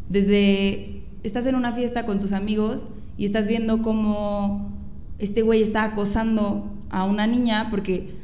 Desde 0.10 1.04
estás 1.24 1.46
en 1.46 1.56
una 1.56 1.74
fiesta 1.74 2.06
con 2.06 2.20
tus 2.20 2.32
amigos 2.32 2.84
y 3.18 3.26
estás 3.26 3.48
viendo 3.48 3.82
cómo 3.82 4.72
este 5.18 5.42
güey 5.42 5.62
está 5.62 5.84
acosando 5.84 6.72
a 6.90 7.04
una 7.04 7.28
niña 7.28 7.68
porque 7.70 8.16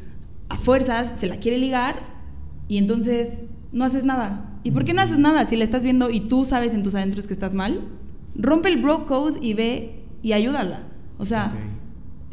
a 0.49 0.57
fuerzas 0.57 1.19
se 1.19 1.27
la 1.27 1.37
quiere 1.37 1.57
ligar 1.57 2.01
y 2.67 2.77
entonces 2.77 3.29
no 3.71 3.85
haces 3.85 4.03
nada. 4.03 4.59
¿Y 4.63 4.71
por 4.71 4.85
qué 4.85 4.93
no 4.93 5.01
haces 5.01 5.19
nada 5.19 5.45
si 5.45 5.57
la 5.57 5.63
estás 5.63 5.83
viendo 5.83 6.09
y 6.09 6.21
tú 6.21 6.45
sabes 6.45 6.73
en 6.73 6.81
tus 6.81 6.95
adentros 6.95 7.27
que 7.27 7.33
estás 7.33 7.53
mal? 7.53 7.81
Rompe 8.35 8.69
el 8.69 8.81
bro 8.81 9.05
code 9.05 9.39
y 9.41 9.53
ve 9.53 9.99
y 10.23 10.33
ayúdala. 10.33 10.87
O 11.17 11.25
sea, 11.25 11.53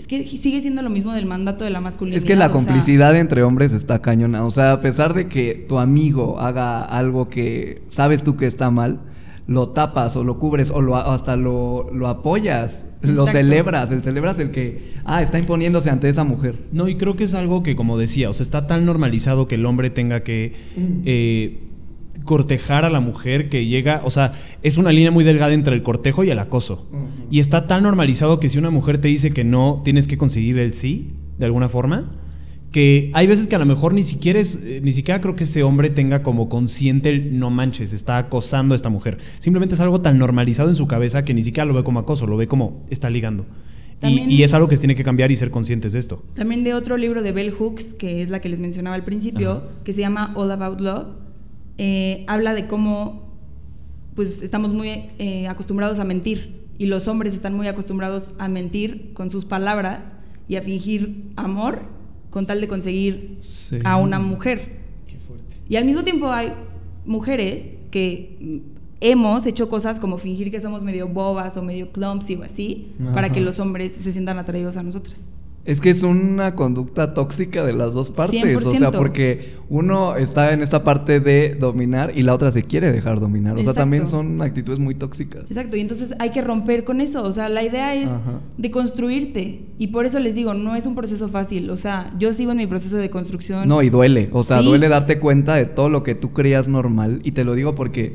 es 0.02 0.08
que 0.08 0.24
sigue 0.24 0.60
siendo 0.60 0.82
lo 0.82 0.90
mismo 0.90 1.12
del 1.12 1.26
mandato 1.26 1.64
de 1.64 1.70
la 1.70 1.80
masculinidad. 1.80 2.18
Es 2.18 2.24
que 2.24 2.34
la 2.34 2.46
sea, 2.46 2.54
complicidad 2.54 3.16
entre 3.16 3.44
hombres 3.44 3.72
está 3.72 4.02
cañona. 4.02 4.44
O 4.44 4.50
sea, 4.50 4.72
a 4.72 4.80
pesar 4.80 5.14
de 5.14 5.28
que 5.28 5.64
tu 5.68 5.78
amigo 5.78 6.40
haga 6.40 6.82
algo 6.82 7.28
que 7.28 7.82
sabes 7.88 8.24
tú 8.24 8.36
que 8.36 8.46
está 8.46 8.70
mal, 8.70 9.00
lo 9.46 9.68
tapas 9.68 10.16
o 10.16 10.24
lo 10.24 10.38
cubres 10.40 10.70
o 10.70 10.82
lo, 10.82 10.96
hasta 10.96 11.36
lo, 11.36 11.88
lo 11.92 12.08
apoyas, 12.08 12.84
lo 13.02 13.26
celebras. 13.26 13.92
El 13.92 14.02
celebras 14.02 14.40
el 14.40 14.50
que, 14.50 14.94
ah, 15.04 15.22
está 15.22 15.38
imponiéndose 15.38 15.88
ante 15.88 16.08
esa 16.08 16.24
mujer. 16.24 16.56
No, 16.72 16.88
y 16.88 16.96
creo 16.96 17.14
que 17.14 17.24
es 17.24 17.34
algo 17.34 17.62
que, 17.62 17.76
como 17.76 17.96
decía, 17.96 18.28
o 18.28 18.32
sea, 18.32 18.42
está 18.42 18.66
tan 18.66 18.84
normalizado 18.84 19.46
que 19.46 19.54
el 19.54 19.66
hombre 19.66 19.90
tenga 19.90 20.24
que 20.24 20.54
eh, 21.04 21.60
cortejar 22.24 22.84
a 22.84 22.90
la 22.90 23.00
mujer 23.00 23.48
que 23.48 23.66
llega, 23.66 24.02
o 24.04 24.10
sea, 24.10 24.32
es 24.62 24.76
una 24.76 24.92
línea 24.92 25.10
muy 25.10 25.24
delgada 25.24 25.52
entre 25.52 25.74
el 25.74 25.82
cortejo 25.82 26.24
y 26.24 26.30
el 26.30 26.38
acoso. 26.38 26.88
Y 27.30 27.40
está 27.40 27.66
tan 27.66 27.82
normalizado 27.82 28.40
que 28.40 28.48
si 28.48 28.58
una 28.58 28.70
mujer 28.70 28.98
te 28.98 29.08
dice 29.08 29.32
que 29.32 29.44
no, 29.44 29.80
tienes 29.84 30.08
que 30.08 30.18
conseguir 30.18 30.58
el 30.58 30.74
sí, 30.74 31.12
de 31.38 31.46
alguna 31.46 31.68
forma, 31.68 32.10
que 32.72 33.10
hay 33.14 33.26
veces 33.26 33.46
que 33.46 33.54
a 33.54 33.58
lo 33.58 33.66
mejor 33.66 33.92
ni 33.92 34.02
siquiera 34.02 34.40
es, 34.40 34.56
eh, 34.56 34.80
ni 34.82 34.92
siquiera 34.92 35.20
creo 35.20 35.36
que 35.36 35.44
ese 35.44 35.62
hombre 35.62 35.90
tenga 35.90 36.22
como 36.22 36.48
consciente 36.48 37.10
el 37.10 37.38
no 37.38 37.50
manches, 37.50 37.92
está 37.92 38.16
acosando 38.16 38.74
a 38.74 38.76
esta 38.76 38.88
mujer. 38.88 39.18
Simplemente 39.38 39.74
es 39.74 39.80
algo 39.80 40.00
tan 40.00 40.18
normalizado 40.18 40.70
en 40.70 40.74
su 40.74 40.86
cabeza 40.86 41.24
que 41.24 41.34
ni 41.34 41.42
siquiera 41.42 41.66
lo 41.66 41.74
ve 41.74 41.84
como 41.84 42.00
acoso, 42.00 42.26
lo 42.26 42.36
ve 42.36 42.48
como 42.48 42.84
está 42.90 43.10
ligando. 43.10 43.46
Y, 44.04 44.42
es 44.42 44.52
algo 44.52 44.66
que 44.66 44.74
se 44.76 44.80
tiene 44.80 44.96
que 44.96 45.04
cambiar 45.04 45.30
y 45.30 45.36
ser 45.36 45.52
conscientes 45.52 45.92
de 45.92 46.00
esto. 46.00 46.24
También 46.34 46.64
de 46.64 46.74
otro 46.74 46.96
libro 46.96 47.22
de 47.22 47.30
Bell 47.30 47.52
Hooks, 47.52 47.94
que 47.94 48.20
es 48.20 48.30
la 48.30 48.40
que 48.40 48.48
les 48.48 48.58
mencionaba 48.58 48.96
al 48.96 49.04
principio, 49.04 49.50
Ajá. 49.52 49.66
que 49.84 49.92
se 49.92 50.00
llama 50.00 50.32
All 50.34 50.50
About 50.50 50.80
Love, 50.80 51.06
eh, 51.78 52.24
habla 52.28 52.54
de 52.54 52.66
cómo 52.66 53.32
pues 54.14 54.42
estamos 54.42 54.72
muy 54.72 54.88
eh, 55.18 55.48
acostumbrados 55.48 55.98
a 55.98 56.04
mentir 56.04 56.60
y 56.78 56.86
los 56.86 57.08
hombres 57.08 57.32
están 57.34 57.54
muy 57.54 57.66
acostumbrados 57.68 58.32
a 58.38 58.48
mentir 58.48 59.12
con 59.14 59.30
sus 59.30 59.44
palabras 59.44 60.08
y 60.48 60.56
a 60.56 60.62
fingir 60.62 61.30
amor 61.36 61.82
con 62.30 62.46
tal 62.46 62.60
de 62.60 62.68
conseguir 62.68 63.38
Sí. 63.40 63.78
a 63.84 63.96
una 63.96 64.18
mujer. 64.18 64.80
Qué 65.06 65.16
fuerte. 65.18 65.56
Y 65.68 65.76
al 65.76 65.84
mismo 65.84 66.02
tiempo 66.02 66.30
hay 66.30 66.52
mujeres 67.06 67.68
que 67.90 68.62
hemos 69.00 69.46
hecho 69.46 69.68
cosas 69.68 69.98
como 69.98 70.18
fingir 70.18 70.50
que 70.50 70.60
somos 70.60 70.84
medio 70.84 71.08
bobas 71.08 71.56
o 71.56 71.62
medio 71.62 71.90
clumsy 71.90 72.36
o 72.36 72.42
así, 72.42 72.92
para 73.12 73.30
que 73.32 73.40
los 73.40 73.58
hombres 73.58 73.92
se 73.92 74.12
sientan 74.12 74.38
atraídos 74.38 74.76
a 74.76 74.82
nosotras. 74.82 75.24
Es 75.64 75.80
que 75.80 75.90
es 75.90 76.02
una 76.02 76.56
conducta 76.56 77.14
tóxica 77.14 77.62
de 77.64 77.72
las 77.72 77.94
dos 77.94 78.10
partes. 78.10 78.42
O 78.66 78.70
sea, 78.72 78.90
100%. 78.90 78.98
porque 78.98 79.54
uno 79.68 80.16
está 80.16 80.52
en 80.52 80.60
esta 80.60 80.82
parte 80.82 81.20
de 81.20 81.54
dominar 81.54 82.10
y 82.16 82.22
la 82.22 82.34
otra 82.34 82.50
se 82.50 82.64
quiere 82.64 82.90
dejar 82.90 83.20
dominar. 83.20 83.56
O 83.56 83.62
sea, 83.62 83.72
también 83.72 84.08
son 84.08 84.42
actitudes 84.42 84.80
muy 84.80 84.96
tóxicas. 84.96 85.44
Exacto, 85.48 85.76
y 85.76 85.80
entonces 85.80 86.14
hay 86.18 86.30
que 86.30 86.42
romper 86.42 86.82
con 86.82 87.00
eso. 87.00 87.22
O 87.22 87.30
sea, 87.30 87.48
la 87.48 87.62
idea 87.62 87.94
es 87.94 88.10
Ajá. 88.10 88.40
de 88.58 88.70
construirte. 88.72 89.60
Y 89.78 89.86
por 89.88 90.04
eso 90.04 90.18
les 90.18 90.34
digo, 90.34 90.52
no 90.52 90.74
es 90.74 90.84
un 90.84 90.96
proceso 90.96 91.28
fácil. 91.28 91.70
O 91.70 91.76
sea, 91.76 92.12
yo 92.18 92.32
sigo 92.32 92.50
en 92.50 92.56
mi 92.58 92.66
proceso 92.66 92.96
de 92.96 93.08
construcción. 93.08 93.68
No, 93.68 93.82
y 93.82 93.88
duele. 93.90 94.30
O 94.32 94.42
sea, 94.42 94.58
Sí. 94.60 94.66
duele 94.66 94.88
darte 94.88 95.20
cuenta 95.20 95.54
de 95.54 95.66
todo 95.66 95.88
lo 95.88 96.02
que 96.02 96.16
tú 96.16 96.32
creías 96.32 96.66
normal. 96.66 97.20
Y 97.22 97.32
te 97.32 97.44
lo 97.44 97.54
digo 97.54 97.76
porque 97.76 98.14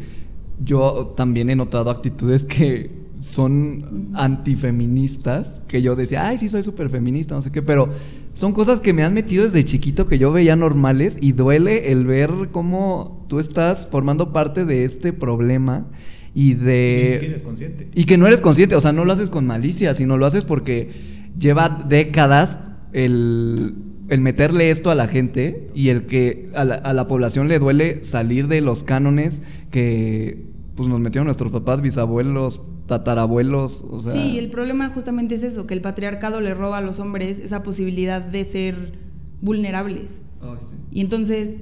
yo 0.64 1.14
también 1.16 1.50
he 1.50 1.56
notado 1.56 1.92
actitudes 1.92 2.44
que 2.44 3.07
son 3.22 4.10
antifeministas. 4.14 5.62
Que 5.68 5.82
yo 5.82 5.96
decía, 5.96 6.28
ay, 6.28 6.38
sí, 6.38 6.50
soy 6.50 6.64
súper 6.64 6.90
feminista, 6.90 7.36
no 7.36 7.42
sé 7.42 7.52
qué. 7.52 7.62
Pero 7.62 7.90
son 8.34 8.54
cosas 8.54 8.80
que 8.80 8.94
me 8.94 9.04
han 9.04 9.14
metido 9.14 9.46
desde 9.46 9.64
chiquito 9.66 10.08
que 10.08 10.18
yo 10.18 10.32
veía 10.32 10.56
normales. 10.56 11.18
Y 11.22 11.34
duele 11.34 11.92
el 11.92 12.06
ver 12.06 12.32
cómo 12.52 13.26
tú 13.28 13.40
estás 13.40 13.88
formando 13.88 14.34
parte 14.34 14.66
de 14.66 14.86
este 14.86 15.14
problema. 15.14 15.88
Y 16.34 16.54
de... 16.54 17.16
eres 17.16 17.44
consciente. 17.44 17.88
Y 17.96 18.06
que 18.06 18.18
no 18.18 18.28
eres 18.28 18.42
consciente, 18.42 18.76
o 18.76 18.82
sea, 18.82 18.92
no 18.92 19.06
lo 19.06 19.14
haces 19.14 19.30
con 19.30 19.48
malicia, 19.48 19.94
sino 19.94 20.18
lo 20.18 20.26
haces 20.26 20.46
porque 20.46 20.92
lleva 21.38 21.84
décadas 21.88 22.60
el, 22.94 23.74
el 24.10 24.22
meterle 24.22 24.70
esto 24.70 24.92
a 24.92 24.96
la 24.96 25.08
gente 25.08 25.68
y 25.74 25.90
el 25.90 26.06
que 26.06 26.50
a 26.54 26.64
la, 26.64 26.76
a 26.76 26.94
la 26.94 27.08
población 27.08 27.48
le 27.48 27.60
duele 27.60 28.04
salir 28.04 28.48
de 28.48 28.62
los 28.62 28.84
cánones 28.84 29.42
que 29.72 30.46
pues 30.76 30.88
nos 30.88 31.00
metieron 31.00 31.26
nuestros 31.26 31.52
papás, 31.52 31.82
bisabuelos, 31.82 32.62
tatarabuelos, 32.88 33.86
o 33.90 34.00
sea... 34.00 34.14
Sí, 34.14 34.38
el 34.40 34.50
problema 34.50 34.90
justamente 34.90 35.36
es 35.36 35.44
eso, 35.44 35.68
que 35.68 35.74
el 35.74 35.82
patriarcado 35.82 36.42
le 36.42 36.54
roba 36.54 36.78
a 36.80 36.82
los 36.82 37.00
hombres 37.00 37.40
esa 37.40 37.62
posibilidad 37.62 38.22
de 38.22 38.44
ser 38.46 38.94
vulnerables. 39.42 40.20
Sí. 40.42 40.76
Y 40.92 41.02
entonces, 41.02 41.62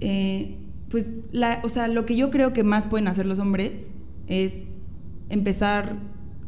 eh, 0.00 0.56
pues, 0.88 1.10
la, 1.30 1.60
o 1.62 1.68
sea, 1.68 1.88
lo 1.88 2.06
que 2.06 2.16
yo 2.16 2.30
creo 2.30 2.52
que 2.52 2.64
más 2.64 2.86
pueden 2.86 3.06
hacer 3.08 3.26
los 3.26 3.38
hombres 3.38 3.88
es 4.26 4.64
empezar 5.28 5.96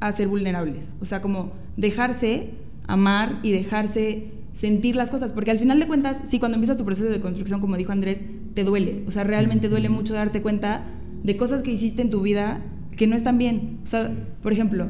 a 0.00 0.12
ser 0.12 0.28
vulnerables. 0.28 0.92
O 1.00 1.04
sea, 1.04 1.20
como 1.20 1.52
dejarse 1.76 2.50
amar 2.86 3.40
y 3.42 3.52
dejarse 3.52 4.30
sentir 4.52 4.96
las 4.96 5.10
cosas. 5.10 5.32
Porque 5.32 5.50
al 5.50 5.58
final 5.58 5.78
de 5.80 5.86
cuentas, 5.86 6.22
sí, 6.24 6.38
cuando 6.38 6.56
empiezas 6.56 6.76
tu 6.76 6.84
proceso 6.84 7.08
de 7.08 7.20
construcción, 7.20 7.60
como 7.60 7.76
dijo 7.76 7.92
Andrés, 7.92 8.20
te 8.54 8.64
duele. 8.64 9.04
O 9.06 9.10
sea, 9.10 9.24
realmente 9.24 9.68
duele 9.68 9.88
mucho 9.88 10.14
darte 10.14 10.42
cuenta 10.42 10.84
de 11.22 11.36
cosas 11.36 11.62
que 11.62 11.72
hiciste 11.72 12.02
en 12.02 12.10
tu 12.10 12.22
vida 12.22 12.62
que 12.96 13.06
no 13.06 13.14
están 13.14 13.38
bien. 13.38 13.78
O 13.84 13.86
sea, 13.86 14.10
por 14.42 14.52
ejemplo, 14.52 14.88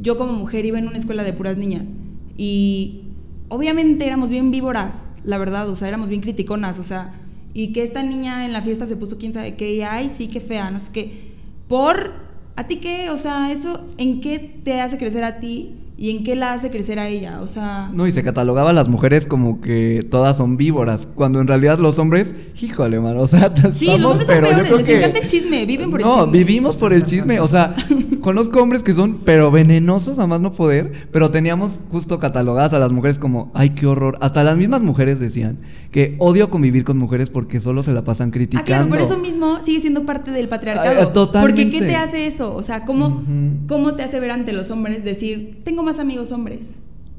yo 0.00 0.16
como 0.16 0.32
mujer 0.32 0.66
iba 0.66 0.78
en 0.78 0.88
una 0.88 0.98
escuela 0.98 1.22
de 1.22 1.32
puras 1.32 1.56
niñas 1.56 1.90
y 2.36 3.02
obviamente 3.48 4.06
éramos 4.06 4.30
bien 4.30 4.50
víboras, 4.50 5.10
la 5.24 5.38
verdad, 5.38 5.68
o 5.68 5.76
sea, 5.76 5.88
éramos 5.88 6.08
bien 6.08 6.20
criticonas, 6.20 6.78
o 6.78 6.82
sea, 6.82 7.12
y 7.52 7.72
que 7.72 7.82
esta 7.82 8.02
niña 8.02 8.46
en 8.46 8.52
la 8.52 8.62
fiesta 8.62 8.86
se 8.86 8.96
puso 8.96 9.18
quién 9.18 9.32
sabe 9.32 9.56
qué, 9.56 9.74
y 9.74 9.82
ay, 9.82 10.10
sí, 10.14 10.28
qué 10.28 10.40
fea, 10.40 10.70
no 10.70 10.78
sé 10.78 10.92
qué. 10.92 11.32
Por, 11.68 12.14
¿a 12.56 12.66
ti 12.66 12.76
qué? 12.76 13.10
O 13.10 13.16
sea, 13.16 13.52
eso, 13.52 13.86
¿en 13.98 14.20
qué 14.20 14.38
te 14.38 14.80
hace 14.80 14.98
crecer 14.98 15.24
a 15.24 15.40
ti 15.40 15.74
y 16.00 16.10
en 16.16 16.24
qué 16.24 16.34
la 16.34 16.54
hace 16.54 16.70
crecer 16.70 16.98
a 16.98 17.06
ella? 17.06 17.40
O 17.42 17.46
sea, 17.46 17.90
No, 17.92 18.06
y 18.08 18.10
se 18.12 18.22
catalogaba 18.24 18.70
a 18.70 18.72
las 18.72 18.88
mujeres 18.88 19.26
como 19.26 19.60
que 19.60 20.04
todas 20.10 20.36
son 20.38 20.56
víboras, 20.56 21.06
cuando 21.14 21.40
en 21.40 21.46
realidad 21.46 21.78
los 21.78 21.98
hombres, 22.00 22.34
híjole, 22.60 22.98
mano, 22.98 23.20
o 23.20 23.26
sea, 23.28 23.52
sí, 23.72 23.86
estamos, 23.90 24.00
los 24.00 24.10
hombres 24.12 24.26
pero 24.26 24.46
son 24.48 24.56
yo 24.58 24.64
peores, 24.64 24.64
creo 24.64 24.76
les 24.78 24.86
que 24.86 24.96
encanta 24.96 25.18
el 25.20 25.26
chisme, 25.26 25.66
viven 25.66 25.90
por 25.90 26.00
el 26.00 26.06
no, 26.06 26.24
chisme. 26.24 26.32
vivimos 26.38 26.76
por 26.76 26.92
el 26.92 27.04
chisme. 27.04 27.38
O 27.40 27.46
sea, 27.48 27.74
conozco 28.20 28.60
hombres 28.62 28.82
que 28.82 28.92
son, 28.94 29.18
pero 29.24 29.50
venenosos 29.50 30.18
a 30.18 30.26
más 30.26 30.40
no 30.40 30.52
poder. 30.52 30.92
Pero 31.12 31.30
teníamos 31.30 31.80
justo 31.90 32.18
catalogadas 32.18 32.72
a 32.72 32.78
las 32.78 32.92
mujeres 32.92 33.18
como, 33.18 33.50
ay, 33.54 33.70
qué 33.70 33.86
horror. 33.86 34.16
Hasta 34.20 34.42
las 34.42 34.56
mismas 34.56 34.80
mujeres 34.82 35.20
decían 35.20 35.58
que 35.90 36.16
odio 36.18 36.48
convivir 36.50 36.84
con 36.84 36.96
mujeres 36.98 37.28
porque 37.30 37.60
solo 37.60 37.82
se 37.82 37.92
la 37.92 38.02
pasan 38.04 38.28
Ah, 38.28 38.32
criticando. 38.32 38.64
claro, 38.66 38.88
por 38.88 39.00
eso 39.00 39.18
mismo 39.18 39.60
sigue 39.62 39.80
siendo 39.80 40.04
parte 40.06 40.30
del 40.30 40.48
patriarcado. 40.48 41.00
Ah, 41.02 41.12
totalmente. 41.12 41.62
Porque 41.64 41.78
¿qué 41.78 41.84
te 41.86 41.96
hace 41.96 42.26
eso? 42.26 42.54
O 42.54 42.62
sea, 42.62 42.84
¿cómo. 42.84 43.22
¿cómo 43.68 43.94
te 43.94 44.02
hace 44.02 44.18
ver 44.20 44.30
ante 44.30 44.52
los 44.52 44.70
hombres 44.70 45.04
decir, 45.04 45.60
tengo 45.64 45.82
más 45.82 45.89
amigos 45.98 46.30
hombres? 46.32 46.60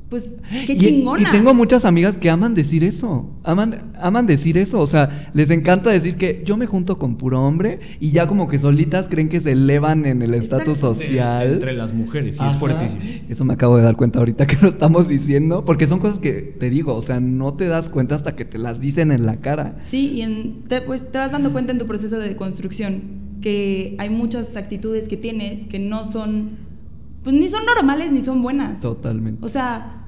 pues 0.10 0.36
qué 0.68 0.74
Y- 0.74 0.78
chingona. 0.78 1.30
Y, 1.30 1.32
tengo 1.32 1.54
muchas 1.54 1.86
amigas 1.86 2.18
que 2.18 2.30
aman 2.30 2.54
decir 2.54 2.84
eso. 2.84 3.30
Aman, 3.46 3.94
aman 3.98 4.28
decir 4.28 4.58
eso. 4.58 4.82
O 4.82 4.86
sea, 4.86 5.30
les 5.34 5.50
encanta 5.52 5.90
decir 5.90 6.18
que 6.18 6.44
yo 6.46 6.58
me 6.58 6.68
junto 6.68 6.98
con 6.98 7.16
puro 7.16 7.42
hombre 7.42 7.80
y 8.02 8.12
ya 8.12 8.28
como 8.28 8.50
que 8.50 8.60
solitas 8.60 9.08
creen 9.08 9.30
que 9.30 9.40
se 9.40 9.54
elevan 9.54 10.06
en 10.06 10.22
el 10.22 10.34
estatus 10.34 10.80
social. 10.80 11.54
Entre 11.54 11.72
las 11.72 11.94
mujeres, 11.94 12.36
y 12.36 12.40
Ajá. 12.42 12.50
es 12.50 12.58
fuertísimo. 12.58 13.02
Eso 13.30 13.46
me 13.46 13.54
acabo 13.54 13.78
de 13.78 13.84
dar 13.84 13.96
cuenta 13.96 14.20
ahorita 14.20 14.46
que 14.48 14.58
lo 14.62 14.68
estamos 14.68 15.08
diciendo. 15.08 15.64
Porque 15.64 15.88
son 15.88 16.00
cosas 16.00 16.20
que 16.20 16.34
te 16.34 16.70
digo, 16.70 16.94
o 16.94 17.02
sea, 17.02 17.22
no 17.22 17.54
te 17.54 17.68
das 17.70 17.88
cuenta 17.88 18.16
hasta 18.16 18.36
que 18.36 18.44
te 18.44 18.58
las 18.58 18.82
dicen 18.82 19.14
en 19.14 19.26
la 19.26 19.38
cara. 19.38 19.78
Sí, 19.80 20.08
y 20.16 20.24
en- 20.24 20.64
te, 20.68 20.82
pues, 20.82 21.10
te 21.10 21.20
vas 21.20 21.32
dando 21.32 21.54
cuenta 21.54 21.72
en 21.72 21.78
tu 21.78 21.86
proceso 21.88 22.20
de 22.20 22.36
construcción 22.36 23.02
que 23.40 23.96
hay 23.98 24.10
muchas 24.10 24.58
actitudes 24.58 25.08
que 25.08 25.16
tienes 25.16 25.62
que 25.68 25.80
no 25.80 26.04
son, 26.04 26.58
pues 27.24 27.36
ni 27.36 27.48
son 27.50 27.66
normales 27.66 28.12
ni 28.12 28.22
son 28.22 28.42
buenas. 28.42 28.82
Totalmente. 28.82 29.44
O 29.46 29.50
sea, 29.50 30.06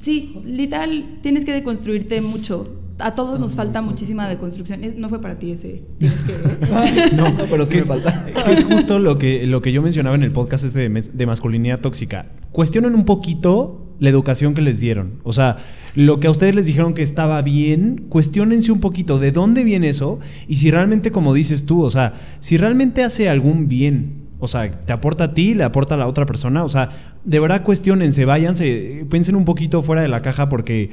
sí, 0.00 0.36
literal, 0.44 1.18
tienes 1.22 1.44
que 1.44 1.52
deconstruirte 1.52 2.20
mucho. 2.20 2.80
A 2.98 3.14
todos 3.14 3.38
nos 3.38 3.54
falta 3.54 3.82
muchísima 3.82 4.26
deconstrucción. 4.26 4.80
No 4.96 5.10
fue 5.10 5.20
para 5.20 5.38
ti 5.38 5.50
ese. 5.50 5.82
Tienes 5.98 6.18
que. 6.20 6.32
No, 7.16 7.26
pero 7.50 7.66
sí 7.66 7.72
que 7.72 7.76
me 7.76 7.82
es- 7.82 7.86
falta. 7.88 8.24
que 8.44 8.52
es 8.52 8.64
justo 8.64 8.98
lo 8.98 9.18
que, 9.18 9.46
lo 9.46 9.60
que 9.60 9.70
yo 9.70 9.82
mencionaba 9.82 10.16
en 10.16 10.22
el 10.22 10.32
podcast 10.32 10.64
este 10.64 10.78
de, 10.80 10.88
mes- 10.88 11.16
de 11.16 11.26
masculinidad 11.26 11.80
tóxica. 11.80 12.30
Cuestionen 12.52 12.94
un 12.94 13.04
poquito 13.04 13.94
la 13.98 14.08
educación 14.08 14.54
que 14.54 14.62
les 14.62 14.80
dieron. 14.80 15.20
O 15.24 15.34
sea, 15.34 15.56
lo 15.94 16.20
que 16.20 16.26
a 16.28 16.30
ustedes 16.30 16.54
les 16.54 16.64
dijeron 16.64 16.94
que 16.94 17.02
estaba 17.02 17.42
bien, 17.42 18.06
cuestionense 18.08 18.72
un 18.72 18.80
poquito 18.80 19.18
de 19.18 19.30
dónde 19.30 19.62
viene 19.62 19.90
eso 19.90 20.18
y 20.48 20.56
si 20.56 20.70
realmente, 20.70 21.10
como 21.10 21.34
dices 21.34 21.66
tú, 21.66 21.82
o 21.82 21.90
sea, 21.90 22.14
si 22.40 22.56
realmente 22.56 23.04
hace 23.04 23.28
algún 23.28 23.68
bien. 23.68 24.25
O 24.38 24.48
sea, 24.48 24.70
te 24.70 24.92
aporta 24.92 25.24
a 25.24 25.34
ti, 25.34 25.54
le 25.54 25.64
aporta 25.64 25.94
a 25.94 25.98
la 25.98 26.06
otra 26.06 26.26
persona. 26.26 26.62
O 26.64 26.68
sea, 26.68 27.14
de 27.24 27.40
verdad 27.40 27.62
cuestionense, 27.62 28.24
váyanse, 28.24 29.06
piensen 29.10 29.34
un 29.36 29.44
poquito 29.44 29.82
fuera 29.82 30.02
de 30.02 30.08
la 30.08 30.22
caja 30.22 30.48
porque 30.48 30.90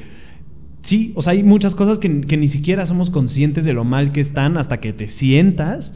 Sí, 0.82 1.14
o 1.16 1.22
sea, 1.22 1.32
hay 1.32 1.44
muchas 1.44 1.76
cosas 1.76 1.98
que, 1.98 2.22
que 2.22 2.36
ni 2.36 2.50
siquiera 2.50 2.86
somos 2.86 3.10
conscientes 3.10 3.64
de 3.64 3.72
lo 3.72 3.86
mal 3.86 4.12
que 4.12 4.20
están 4.20 4.58
hasta 4.58 4.82
que 4.82 4.92
te 4.92 5.08
sientas 5.08 5.94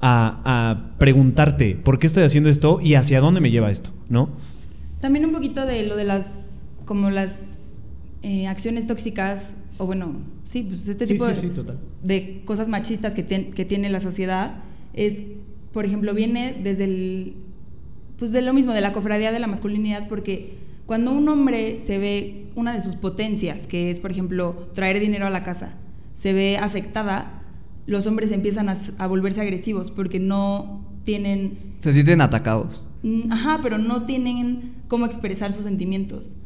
a, 0.00 0.40
a 0.44 0.98
preguntarte 0.98 1.74
por 1.74 1.98
qué 1.98 2.06
estoy 2.06 2.22
haciendo 2.22 2.48
esto 2.48 2.78
y 2.80 2.94
hacia 2.94 3.20
dónde 3.20 3.40
me 3.40 3.50
lleva 3.50 3.72
esto, 3.72 3.90
¿no? 4.08 4.30
También 5.00 5.24
un 5.26 5.32
poquito 5.32 5.66
de 5.66 5.82
lo 5.82 5.96
de 5.96 6.04
las. 6.04 6.26
como 6.84 7.10
las 7.10 7.80
eh, 8.22 8.46
acciones 8.46 8.86
tóxicas. 8.86 9.54
O 9.78 9.86
bueno, 9.86 10.12
sí, 10.44 10.62
pues 10.62 10.86
este 10.86 11.06
Sí, 11.08 11.14
tipo 11.14 11.24
sí, 11.24 11.30
de, 11.30 11.36
sí, 11.36 11.48
total. 11.48 11.78
de 12.04 12.42
cosas 12.44 12.68
machistas 12.68 13.14
que, 13.14 13.24
que 13.24 13.64
tiene 13.64 13.88
la 13.90 13.98
sociedad 14.00 14.58
es, 14.92 15.14
por 15.72 15.84
ejemplo, 15.84 16.14
viene 16.14 16.56
desde 16.62 16.84
el, 16.84 17.34
pues 18.18 18.32
de 18.32 18.42
lo 18.42 18.52
mismo, 18.52 18.72
de 18.72 18.80
la 18.80 18.92
cofradía 18.92 19.32
de 19.32 19.38
la 19.40 19.46
masculinidad, 19.46 20.08
porque 20.08 20.54
cuando 20.86 21.12
un 21.12 21.28
hombre 21.28 21.78
se 21.78 21.98
ve 21.98 22.46
una 22.56 22.72
de 22.72 22.80
sus 22.80 22.96
potencias, 22.96 23.66
que 23.66 23.90
es, 23.90 24.00
por 24.00 24.10
ejemplo, 24.10 24.68
traer 24.74 24.98
dinero 25.00 25.26
a 25.26 25.30
la 25.30 25.42
casa, 25.42 25.74
se 26.12 26.32
ve 26.32 26.58
afectada, 26.58 27.42
los 27.86 28.06
hombres 28.06 28.30
empiezan 28.32 28.68
a, 28.68 28.76
a 28.98 29.06
volverse 29.06 29.40
agresivos 29.40 29.90
porque 29.90 30.18
no 30.20 30.84
tienen 31.04 31.58
Se 31.80 31.92
sienten 31.92 32.20
atacados. 32.20 32.82
Mm, 33.02 33.32
Ajá, 33.32 33.60
pero 33.62 33.78
no 33.78 34.04
tienen 34.04 34.72
cómo 34.88 35.06
expresar 35.06 35.52
sus 35.52 35.64
sentimientos. 35.64 36.36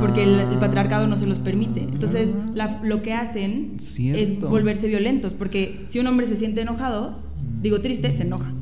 Porque 0.00 0.22
el, 0.22 0.38
el 0.38 0.58
patriarcado 0.60 1.08
no 1.08 1.16
se 1.16 1.26
los 1.26 1.40
permite. 1.40 1.80
Entonces, 1.80 2.30
la- 2.54 2.80
lo 2.84 3.02
que 3.02 3.14
hacen 3.14 3.72
es 3.78 3.84
Cierto. 3.94 4.48
volverse 4.48 4.86
violentos. 4.86 5.32
Porque 5.34 5.80
si 5.88 5.98
un 5.98 6.06
hombre 6.06 6.26
se 6.26 6.36
siente 6.36 6.60
enojado, 6.60 7.18
digo 7.62 7.80
triste, 7.80 8.12
se 8.12 8.22
enoja. 8.22 8.52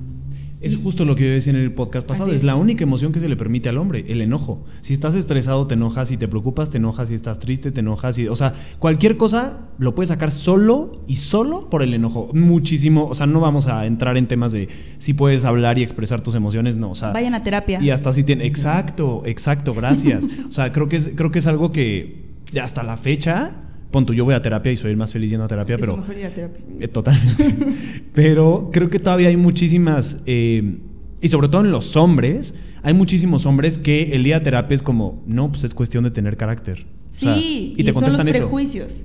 Es 0.61 0.77
justo 0.77 1.07
lo 1.07 1.15
que 1.17 1.25
yo 1.27 1.31
decía 1.31 1.55
en 1.55 1.59
el 1.59 1.73
podcast 1.73 2.07
pasado. 2.07 2.29
Es 2.33 2.41
es. 2.41 2.45
la 2.45 2.55
única 2.55 2.85
emoción 2.85 3.13
que 3.13 3.19
se 3.19 3.31
le 3.31 3.37
permite 3.37 3.71
al 3.71 3.79
hombre, 3.79 4.05
el 4.09 4.21
enojo. 4.21 4.67
Si 4.83 4.93
estás 4.93 5.15
estresado, 5.15 5.67
te 5.67 5.73
enojas. 5.73 6.09
Si 6.09 6.19
te 6.19 6.29
preocupas, 6.29 6.69
te 6.69 6.77
enojas. 6.77 7.09
Si 7.09 7.15
estás 7.15 7.39
triste, 7.39 7.73
te 7.73 7.81
enojas. 7.81 8.19
y- 8.19 8.29
o 8.29 8.37
sea, 8.37 8.53
cualquier 8.79 9.17
cosa 9.17 9.71
lo 9.79 9.95
puedes 9.95 10.11
sacar 10.11 10.31
solo 10.33 11.01
y 11.07 11.17
solo 11.17 11.71
por 11.71 11.83
el 11.83 11.95
enojo. 11.95 12.29
Muchísimo. 12.35 13.07
O 13.07 13.15
sea, 13.15 13.25
no 13.25 13.41
vamos 13.41 13.69
a 13.69 13.87
entrar 13.87 14.19
en 14.19 14.29
temas 14.29 14.53
de 14.53 14.69
si 14.99 15.15
puedes 15.15 15.47
hablar 15.47 15.79
y 15.79 15.83
expresar 15.83 16.21
tus 16.21 16.35
emociones. 16.35 16.77
No, 16.77 16.91
o 16.91 16.95
sea. 16.95 17.11
Vayan 17.13 17.33
a 17.33 17.41
terapia. 17.41 17.81
Y 17.81 17.89
hasta 17.89 18.13
si 18.13 18.23
tiene. 18.23 18.45
Exacto, 18.45 19.23
exacto, 19.25 19.73
gracias. 19.73 20.27
o 20.47 20.51
sea, 20.53 20.73
creo 20.73 20.91
que 20.91 20.97
es, 20.97 21.11
creo 21.15 21.31
que 21.31 21.39
es 21.39 21.47
algo 21.47 21.73
que 21.73 22.35
hasta 22.61 22.83
la 22.83 22.99
fecha. 22.99 23.70
Pon 23.91 24.07
yo 24.07 24.25
voy 24.25 24.35
a 24.35 24.43
terapia 24.43 24.71
y 24.73 24.77
soy 24.77 24.93
el 24.93 24.97
más 24.97 25.13
feliz 25.13 25.31
yendo 25.31 25.45
a 25.45 25.49
terapia, 25.49 25.75
Es 25.75 25.81
pero. 25.81 25.97
mejor 25.97 26.17
ir 26.17 26.27
a 26.27 26.31
terapia. 26.31 26.65
Eh, 26.79 26.89
Totalmente. 26.89 27.57
Pero 28.15 28.71
creo 28.73 28.89
que 28.91 28.99
todavía 28.99 29.29
hay 29.29 29.37
muchísimas, 29.37 30.21
eh, 30.27 30.79
y 31.21 31.29
sobre 31.29 31.49
todo 31.49 31.63
en 31.65 31.71
los 31.73 31.97
hombres, 31.97 32.55
hay 32.83 32.95
muchísimos 32.95 33.47
hombres 33.47 33.79
que 33.79 34.13
el 34.15 34.23
día 34.25 34.39
de 34.39 34.45
terapia 34.45 34.75
es 34.75 34.83
como, 34.83 35.23
no, 35.27 35.51
pues 35.51 35.65
es 35.65 35.75
cuestión 35.75 36.05
de 36.05 36.11
tener 36.11 36.37
carácter. 36.37 36.87
O 36.87 37.13
Sí, 37.13 37.27
sea, 37.27 37.37
y, 37.37 37.75
y 37.77 37.85
te 37.85 37.93
son 37.93 38.05
los 38.05 38.15
eso. 38.15 38.23
prejuicios. 38.23 39.03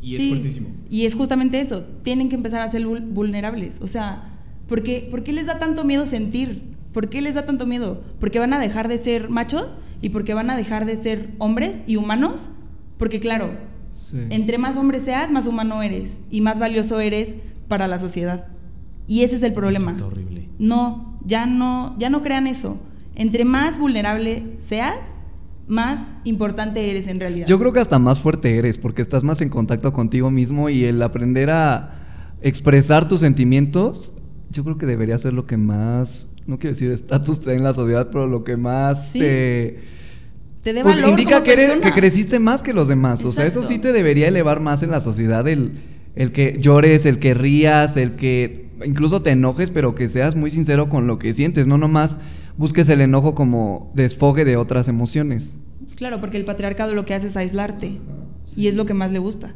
Y 0.00 0.16
es 0.16 0.28
fuertísimo. 0.28 0.68
Y 0.88 1.04
es 1.06 1.14
justamente 1.16 1.60
eso. 1.60 1.84
Tienen 2.04 2.28
que 2.28 2.36
empezar 2.36 2.60
a 2.62 2.68
ser 2.68 2.82
vul- 2.86 3.04
vulnerables. 3.12 3.80
O 3.82 3.88
sea, 3.88 4.38
¿por 4.68 4.82
qué, 4.84 5.08
por 5.10 5.24
qué 5.24 5.32
les 5.32 5.46
da 5.46 5.58
tanto 5.58 5.84
miedo 5.84 6.06
sentir? 6.06 6.62
¿Por 6.92 7.08
qué 7.08 7.20
les 7.20 7.34
da 7.34 7.44
tanto 7.44 7.66
miedo? 7.66 8.02
¿Porque 8.20 8.38
van 8.38 8.52
a 8.54 8.60
dejar 8.60 8.86
de 8.88 8.98
ser 8.98 9.28
machos? 9.28 9.78
¿Y 10.00 10.10
porque 10.10 10.32
van 10.34 10.48
a 10.50 10.56
dejar 10.56 10.86
de 10.86 10.94
ser 10.94 11.30
hombres 11.38 11.82
y 11.88 11.96
humanos? 11.96 12.48
Porque 12.98 13.18
claro, 13.20 13.50
Sí. 14.10 14.18
entre 14.30 14.56
más 14.58 14.76
hombre 14.76 15.00
seas, 15.00 15.32
más 15.32 15.46
humano 15.46 15.82
eres. 15.82 16.18
Y 16.30 16.40
más 16.40 16.58
valioso 16.60 17.00
eres 17.00 17.34
para 17.68 17.88
la 17.88 17.98
sociedad. 17.98 18.46
Y 19.08 19.22
ese 19.22 19.36
es 19.36 19.42
el 19.42 19.52
problema. 19.52 19.86
Eso 19.86 19.96
está 19.96 20.06
horrible. 20.06 20.48
No, 20.58 21.18
ya 21.24 21.46
no, 21.46 21.96
ya 21.98 22.08
no 22.10 22.22
crean 22.22 22.46
eso. 22.46 22.78
Entre 23.16 23.44
más 23.44 23.78
vulnerable 23.78 24.42
seas, 24.58 24.96
más 25.66 26.00
importante 26.24 26.90
eres 26.90 27.08
en 27.08 27.18
realidad. 27.18 27.46
Yo 27.48 27.58
creo 27.58 27.72
que 27.72 27.80
hasta 27.80 27.98
más 27.98 28.20
fuerte 28.20 28.56
eres 28.56 28.78
porque 28.78 29.02
estás 29.02 29.24
más 29.24 29.40
en 29.40 29.48
contacto 29.48 29.92
contigo 29.92 30.30
mismo 30.30 30.68
y 30.70 30.84
el 30.84 31.02
aprender 31.02 31.50
a 31.50 31.94
expresar 32.42 33.08
tus 33.08 33.20
sentimientos, 33.20 34.12
yo 34.50 34.62
creo 34.62 34.78
que 34.78 34.86
debería 34.86 35.18
ser 35.18 35.32
lo 35.32 35.46
que 35.46 35.56
más, 35.56 36.28
no 36.46 36.58
quiero 36.60 36.74
decir 36.74 36.90
estatus 36.92 37.40
te 37.40 37.50
da 37.50 37.56
en 37.56 37.64
la 37.64 37.72
sociedad, 37.72 38.08
pero 38.12 38.28
lo 38.28 38.44
que 38.44 38.56
más 38.56 39.08
Sí. 39.10 39.18
te... 39.18 39.80
te 40.66 40.72
dé 40.72 40.82
Pues 40.82 40.96
valor 40.96 41.10
indica 41.10 41.34
como 41.34 41.44
que, 41.44 41.52
eres- 41.52 41.78
que 41.80 41.92
creciste 41.92 42.40
más 42.40 42.60
que 42.60 42.72
los 42.72 42.88
demás. 42.88 43.24
O 43.24 43.30
sea, 43.30 43.46
eso 43.46 43.62
sí 43.62 43.78
te 43.78 43.92
debería 43.92 44.26
elevar 44.26 44.58
más 44.58 44.82
en 44.82 44.90
la 44.90 44.98
sociedad 44.98 45.46
el, 45.46 45.70
el 46.16 46.32
que 46.32 46.56
llores, 46.58 47.06
el 47.06 47.20
que 47.20 47.34
rías, 47.34 47.96
el 47.96 48.16
que 48.16 48.66
incluso 48.84 49.22
te 49.22 49.30
enojes, 49.30 49.70
pero 49.70 49.94
que 49.94 50.08
seas 50.08 50.34
muy 50.34 50.50
sincero 50.50 50.88
con 50.88 51.06
lo 51.06 51.20
que 51.20 51.32
sientes, 51.32 51.68
no 51.68 51.78
nomás 51.78 52.18
busques 52.56 52.88
el 52.88 53.00
enojo 53.00 53.36
como 53.36 53.92
desfogue 53.94 54.44
de 54.44 54.56
otras 54.56 54.88
emociones. 54.88 55.56
Pues 55.80 55.94
Claro, 55.94 56.20
porque 56.20 56.36
el 56.36 56.44
patriarcado 56.44 56.94
lo 56.94 57.04
que 57.04 57.14
hace 57.14 57.28
es 57.28 57.36
aislarte. 57.36 57.98
Y 58.56 58.66
es 58.66 58.74
lo 58.74 58.86
que 58.86 58.94
más 58.94 59.12
le 59.12 59.20
gusta, 59.20 59.54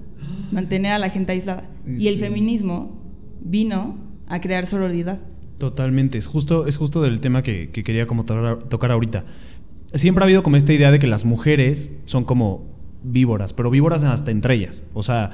mantener 0.52 0.92
a 0.92 0.98
la 1.00 1.08
gente 1.10 1.32
aislada. 1.32 1.64
Y 1.86 2.06
el 2.06 2.14
Sí. 2.14 2.20
feminismo 2.20 3.02
vino 3.40 3.96
a 4.28 4.40
crear 4.40 4.64
sororidad. 4.66 5.18
Totalmente, 5.58 6.16
es 6.18 6.26
justo, 6.26 6.66
es 6.66 6.76
justo 6.76 7.02
del 7.02 7.20
tema 7.20 7.42
que, 7.42 7.68
que 7.70 7.82
quería 7.84 8.06
como 8.06 8.24
tocar, 8.24 8.58
tocar 8.62 8.90
ahorita. 8.92 9.24
Siempre 9.94 10.22
ha 10.22 10.26
habido 10.26 10.42
como 10.42 10.56
esta 10.56 10.72
idea 10.72 10.90
de 10.90 10.98
que 10.98 11.06
las 11.06 11.24
mujeres 11.24 11.90
son 12.04 12.24
como 12.24 12.64
víboras, 13.02 13.52
pero 13.52 13.70
víboras 13.70 14.04
hasta 14.04 14.30
entre 14.30 14.54
ellas. 14.54 14.82
O 14.94 15.02
sea, 15.02 15.30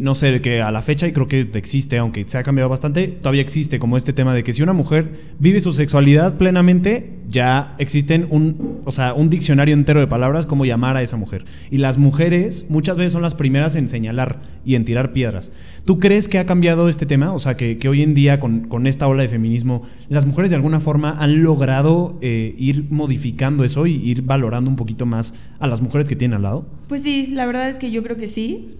no 0.00 0.14
sé, 0.14 0.40
que 0.40 0.62
a 0.62 0.70
la 0.70 0.80
fecha, 0.80 1.08
y 1.08 1.12
creo 1.12 1.26
que 1.26 1.48
existe, 1.54 1.98
aunque 1.98 2.26
se 2.26 2.38
ha 2.38 2.42
cambiado 2.42 2.68
bastante, 2.70 3.08
todavía 3.08 3.42
existe 3.42 3.78
como 3.78 3.96
este 3.96 4.12
tema 4.12 4.34
de 4.34 4.44
que 4.44 4.52
si 4.52 4.62
una 4.62 4.72
mujer 4.72 5.12
vive 5.40 5.58
su 5.60 5.72
sexualidad 5.72 6.38
plenamente, 6.38 7.18
ya 7.28 7.74
existen 7.78 8.28
un, 8.30 8.80
o 8.84 8.92
sea, 8.92 9.12
un 9.14 9.28
diccionario 9.28 9.74
entero 9.74 9.98
de 9.98 10.06
palabras 10.06 10.46
como 10.46 10.64
llamar 10.64 10.96
a 10.96 11.02
esa 11.02 11.16
mujer. 11.16 11.44
Y 11.70 11.78
las 11.78 11.98
mujeres 11.98 12.66
muchas 12.68 12.96
veces 12.96 13.12
son 13.12 13.22
las 13.22 13.34
primeras 13.34 13.74
en 13.74 13.88
señalar 13.88 14.40
y 14.64 14.76
en 14.76 14.84
tirar 14.84 15.12
piedras. 15.12 15.50
¿Tú 15.84 15.98
crees 15.98 16.28
que 16.28 16.38
ha 16.38 16.46
cambiado 16.46 16.88
este 16.88 17.06
tema? 17.06 17.32
O 17.32 17.40
sea, 17.40 17.56
que, 17.56 17.78
que 17.78 17.88
hoy 17.88 18.02
en 18.02 18.14
día 18.14 18.38
con, 18.38 18.68
con 18.68 18.86
esta 18.86 19.08
ola 19.08 19.22
de 19.22 19.28
feminismo, 19.28 19.82
las 20.08 20.26
mujeres 20.26 20.50
de 20.50 20.56
alguna 20.56 20.78
forma 20.78 21.16
han 21.18 21.42
logrado 21.42 22.18
eh, 22.20 22.54
ir 22.56 22.86
modificando 22.90 23.64
eso 23.64 23.86
y 23.86 23.94
ir 23.94 24.22
valorando 24.22 24.70
un 24.70 24.76
poquito 24.76 25.06
más 25.06 25.34
a 25.58 25.66
las 25.66 25.80
mujeres 25.80 26.08
que 26.08 26.14
tienen 26.14 26.36
al 26.36 26.42
lado. 26.42 26.66
Pues 26.88 27.02
sí, 27.02 27.28
la 27.28 27.46
verdad 27.46 27.68
es 27.68 27.78
que 27.78 27.90
yo 27.90 28.02
creo 28.04 28.16
que 28.16 28.28
sí. 28.28 28.76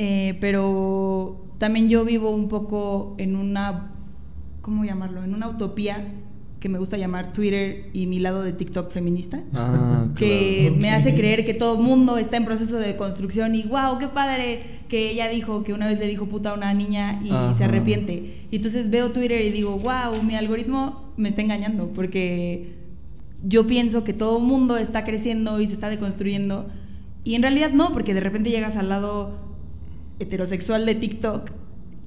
Eh, 0.00 0.38
pero 0.40 1.44
también 1.58 1.88
yo 1.88 2.04
vivo 2.04 2.30
un 2.30 2.48
poco 2.48 3.16
en 3.18 3.34
una, 3.34 3.90
¿cómo 4.62 4.84
llamarlo? 4.84 5.24
En 5.24 5.34
una 5.34 5.48
utopía 5.48 6.14
que 6.60 6.68
me 6.68 6.78
gusta 6.78 6.96
llamar 6.96 7.32
Twitter 7.32 7.90
y 7.92 8.06
mi 8.06 8.20
lado 8.20 8.44
de 8.44 8.52
TikTok 8.52 8.92
feminista. 8.92 9.42
Ah, 9.54 10.06
que 10.16 10.66
claro. 10.68 10.80
me 10.80 10.90
hace 10.92 11.14
creer 11.14 11.44
que 11.44 11.52
todo 11.52 11.76
el 11.78 11.82
mundo 11.82 12.16
está 12.16 12.36
en 12.36 12.44
proceso 12.44 12.78
de 12.78 12.96
construcción 12.96 13.56
y 13.56 13.64
wow, 13.64 13.98
qué 13.98 14.06
padre 14.06 14.62
que 14.88 15.10
ella 15.10 15.28
dijo 15.28 15.64
que 15.64 15.72
una 15.72 15.86
vez 15.86 15.98
le 15.98 16.06
dijo 16.06 16.26
puta 16.26 16.50
a 16.50 16.54
una 16.54 16.72
niña 16.74 17.20
y 17.24 17.30
Ajá. 17.30 17.54
se 17.54 17.64
arrepiente. 17.64 18.46
Y 18.52 18.56
entonces 18.56 18.90
veo 18.90 19.10
Twitter 19.10 19.44
y 19.44 19.50
digo, 19.50 19.78
wow, 19.80 20.22
mi 20.22 20.36
algoritmo 20.36 21.12
me 21.16 21.28
está 21.28 21.42
engañando 21.42 21.88
porque 21.88 22.72
yo 23.44 23.66
pienso 23.66 24.04
que 24.04 24.12
todo 24.12 24.38
el 24.38 24.44
mundo 24.44 24.76
está 24.76 25.02
creciendo 25.02 25.60
y 25.60 25.66
se 25.66 25.72
está 25.72 25.90
deconstruyendo 25.90 26.68
y 27.24 27.34
en 27.34 27.42
realidad 27.42 27.72
no, 27.72 27.92
porque 27.92 28.14
de 28.14 28.20
repente 28.20 28.50
llegas 28.50 28.76
al 28.76 28.88
lado 28.88 29.47
heterosexual 30.18 30.86
de 30.86 30.94
TikTok 30.94 31.50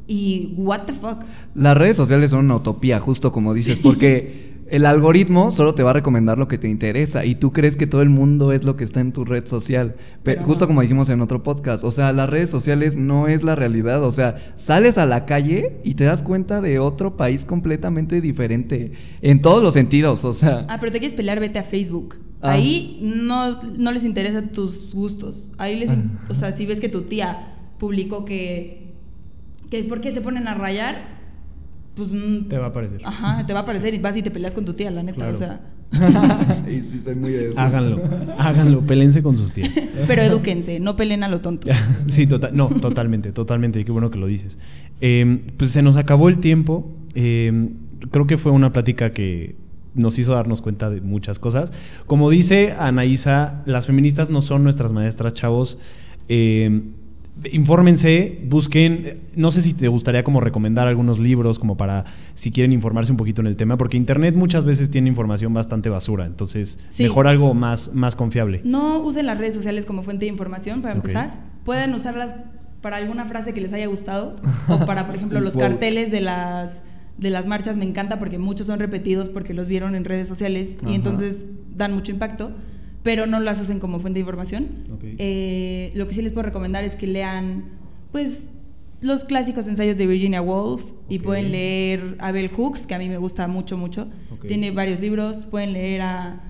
y 0.08 0.54
what 0.58 0.82
the 0.86 0.94
fuck. 0.94 1.24
Las 1.56 1.78
redes 1.78 1.96
sociales 1.96 2.32
son 2.32 2.46
una 2.46 2.56
utopía, 2.58 3.00
justo 3.00 3.32
como 3.32 3.54
dices, 3.54 3.80
porque 3.80 4.52
el 4.70 4.86
algoritmo 4.86 5.52
solo 5.52 5.76
te 5.76 5.84
va 5.84 5.90
a 5.90 5.94
recomendar 5.94 6.38
lo 6.38 6.48
que 6.48 6.58
te 6.58 6.70
interesa 6.70 7.26
y 7.26 7.36
tú 7.36 7.52
crees 7.52 7.76
que 7.76 7.88
todo 7.88 8.02
el 8.02 8.10
mundo 8.10 8.54
es 8.54 8.64
lo 8.64 8.78
que 8.78 8.86
está 8.86 9.02
en 9.02 9.12
tu 9.12 9.26
red 9.26 9.46
social. 9.46 9.96
Pero, 10.24 10.44
justo 10.46 10.66
como 10.68 10.82
dijimos 10.82 11.10
en 11.10 11.20
otro 11.22 11.44
podcast, 11.44 11.84
o 11.84 11.92
sea, 11.92 12.14
las 12.14 12.30
redes 12.30 12.50
sociales 12.50 12.96
no 12.96 13.28
es 13.28 13.44
la 13.44 13.56
realidad. 13.56 14.02
O 14.04 14.12
sea, 14.14 14.54
sales 14.56 14.98
a 14.98 15.06
la 15.06 15.26
calle 15.26 15.78
y 15.84 15.96
te 15.96 16.06
das 16.06 16.24
cuenta 16.24 16.62
de 16.62 16.80
otro 16.80 17.18
país 17.18 17.44
completamente 17.44 18.22
diferente 18.22 18.94
en 19.22 19.42
todos 19.42 19.62
los 19.62 19.74
sentidos. 19.74 20.24
O 20.24 20.32
sea. 20.34 20.66
Ah, 20.70 20.78
pero 20.80 20.92
te 20.94 21.00
quieres 21.00 21.16
pelear, 21.16 21.40
vete 21.42 21.60
a 21.60 21.64
Facebook. 21.64 22.16
Ah. 22.42 22.54
Ahí 22.54 23.00
no, 23.02 23.62
no 23.78 23.92
les 23.92 24.06
interesan 24.06 24.54
tus 24.54 24.94
gustos. 24.94 25.52
Ahí 25.58 25.80
les, 25.80 25.90
Ah. 25.90 25.96
o 26.30 26.34
sea, 26.34 26.52
si 26.54 26.66
ves 26.66 26.80
que 26.80 26.88
tu 26.90 27.02
tía 27.02 27.56
publicó 27.82 28.26
que, 28.26 28.94
que 29.72 29.84
¿por 29.86 30.02
qué 30.02 30.12
se 30.12 30.22
ponen 30.22 30.48
a 30.48 30.54
rayar? 30.54 31.20
Pues 31.96 32.14
mm, 32.14 32.48
Te 32.48 32.60
va 32.60 32.66
a 32.66 32.70
aparecer. 32.70 33.02
Ajá, 33.04 33.44
te 33.48 33.54
va 33.54 33.60
a 33.62 33.64
aparecer 33.64 33.96
y 33.96 33.98
vas 33.98 34.16
y 34.16 34.22
te 34.22 34.30
peleas 34.30 34.54
con 34.54 34.66
tu 34.66 34.74
tía, 34.76 34.92
la 34.92 35.02
neta, 35.02 35.18
Claro. 35.18 35.34
o 35.34 35.36
sea. 35.36 35.62
y 36.72 36.80
sí, 36.82 37.00
soy 37.04 37.16
muy 37.16 37.32
de 37.32 37.46
esos. 37.48 37.58
Háganlo, 37.58 38.00
háganlo, 38.38 38.82
pelense 38.86 39.24
con 39.24 39.36
sus 39.36 39.52
tías. 39.52 39.82
Pero 40.06 40.22
edúquense, 40.22 40.80
no 40.80 40.96
peleen 40.96 41.24
a 41.24 41.28
lo 41.28 41.42
tonto. 41.42 41.70
Sí, 42.08 42.28
tota- 42.28 42.52
no, 42.54 42.70
totalmente, 42.70 43.32
totalmente. 43.32 43.80
y 43.80 43.84
Qué 43.84 43.92
bueno 43.92 44.12
que 44.12 44.20
lo 44.20 44.28
dices. 44.28 44.60
Eh, 45.02 45.42
pues 45.58 45.72
se 45.72 45.82
nos 45.82 45.98
acabó 45.98 46.30
el 46.30 46.38
tiempo. 46.38 46.88
Eh, 47.16 47.70
creo 48.12 48.28
que 48.28 48.38
fue 48.38 48.52
una 48.52 48.72
plática 48.72 49.10
que 49.12 49.56
nos 49.96 50.20
hizo 50.20 50.34
darnos 50.36 50.62
cuenta 50.62 50.92
de 50.92 51.02
muchas 51.02 51.40
cosas. 51.40 51.74
Como 52.06 52.30
dice 52.30 52.74
Anaísa, 52.78 53.64
las 53.66 53.88
feministas 53.88 54.30
no 54.30 54.44
son 54.44 54.64
nuestras 54.64 54.94
maestras, 54.94 55.34
chavos. 55.34 55.80
Eh, 56.30 56.84
infórmense, 57.52 58.40
busquen. 58.48 59.20
No 59.36 59.52
sé 59.52 59.62
si 59.62 59.74
te 59.74 59.88
gustaría 59.88 60.24
como 60.24 60.40
recomendar 60.42 60.88
algunos 60.88 61.20
libros 61.20 61.60
como 61.60 61.78
para 61.78 62.06
si 62.34 62.52
quieren 62.52 62.72
informarse 62.74 63.12
un 63.12 63.18
poquito 63.18 63.42
en 63.42 63.48
el 63.48 63.58
tema, 63.58 63.78
porque 63.78 63.98
internet 63.98 64.36
muchas 64.36 64.66
veces 64.66 64.90
tiene 64.90 65.10
información 65.10 65.54
bastante 65.54 65.90
basura. 65.90 66.26
Entonces, 66.26 66.80
Sí. 66.90 67.04
mejor 67.04 67.28
algo 67.28 67.54
más, 67.54 67.94
más 67.94 68.16
confiable. 68.16 68.62
No 68.64 69.00
usen 69.02 69.26
las 69.26 69.38
redes 69.38 69.56
sociales 69.56 69.86
como 69.86 70.04
fuente 70.04 70.26
de 70.26 70.32
información, 70.32 70.82
para 70.82 70.96
empezar. 70.96 71.40
Pueden 71.64 71.94
usarlas 71.94 72.36
para 72.82 72.98
alguna 72.98 73.26
frase 73.26 73.54
que 73.54 73.62
les 73.62 73.74
haya 73.74 73.88
gustado 73.88 74.36
o 74.68 74.86
para, 74.86 75.06
por 75.08 75.16
ejemplo, 75.16 75.40
los 75.40 75.56
carteles 75.56 76.12
de 76.12 76.22
las, 76.22 76.82
de 77.18 77.30
las 77.30 77.48
marchas. 77.48 77.78
Me 77.78 77.86
encanta 77.86 78.20
porque 78.20 78.40
muchos 78.40 78.68
son 78.68 78.80
repetidos 78.80 79.30
porque 79.30 79.54
los 79.54 79.68
vieron 79.68 79.96
en 79.96 80.04
redes 80.06 80.28
sociales 80.28 80.70
Ajá. 80.82 80.90
y 80.92 80.96
entonces 80.96 81.48
dan 81.76 81.94
mucho 81.94 82.12
impacto, 82.12 82.52
pero 83.04 83.26
no 83.26 83.40
las 83.40 83.60
usen 83.60 83.80
como 83.80 84.00
fuente 84.00 84.18
de 84.18 84.22
información. 84.22 84.68
Eh, 85.18 85.92
lo 85.96 86.08
que 86.08 86.14
sí 86.14 86.22
les 86.22 86.32
puedo 86.32 86.44
recomendar 86.44 86.84
es 86.84 86.96
que 86.96 87.08
lean, 87.08 87.66
pues, 88.12 88.50
los 89.02 89.24
clásicos 89.24 89.68
ensayos 89.68 89.98
de 89.98 90.06
Virginia 90.06 90.42
Woolf 90.42 90.84
y 91.10 91.18
pueden 91.20 91.52
leer 91.52 92.18
a 92.20 92.32
Bell 92.32 92.50
Hooks, 92.50 92.86
que 92.86 92.94
a 92.94 93.00
mí 93.00 93.10
me 93.10 93.18
gusta 93.18 93.48
mucho, 93.48 93.76
mucho. 93.78 94.08
Tiene 94.48 94.70
varios 94.72 95.00
libros. 95.00 95.48
Pueden 95.48 95.74
leer 95.74 96.02
a 96.02 96.42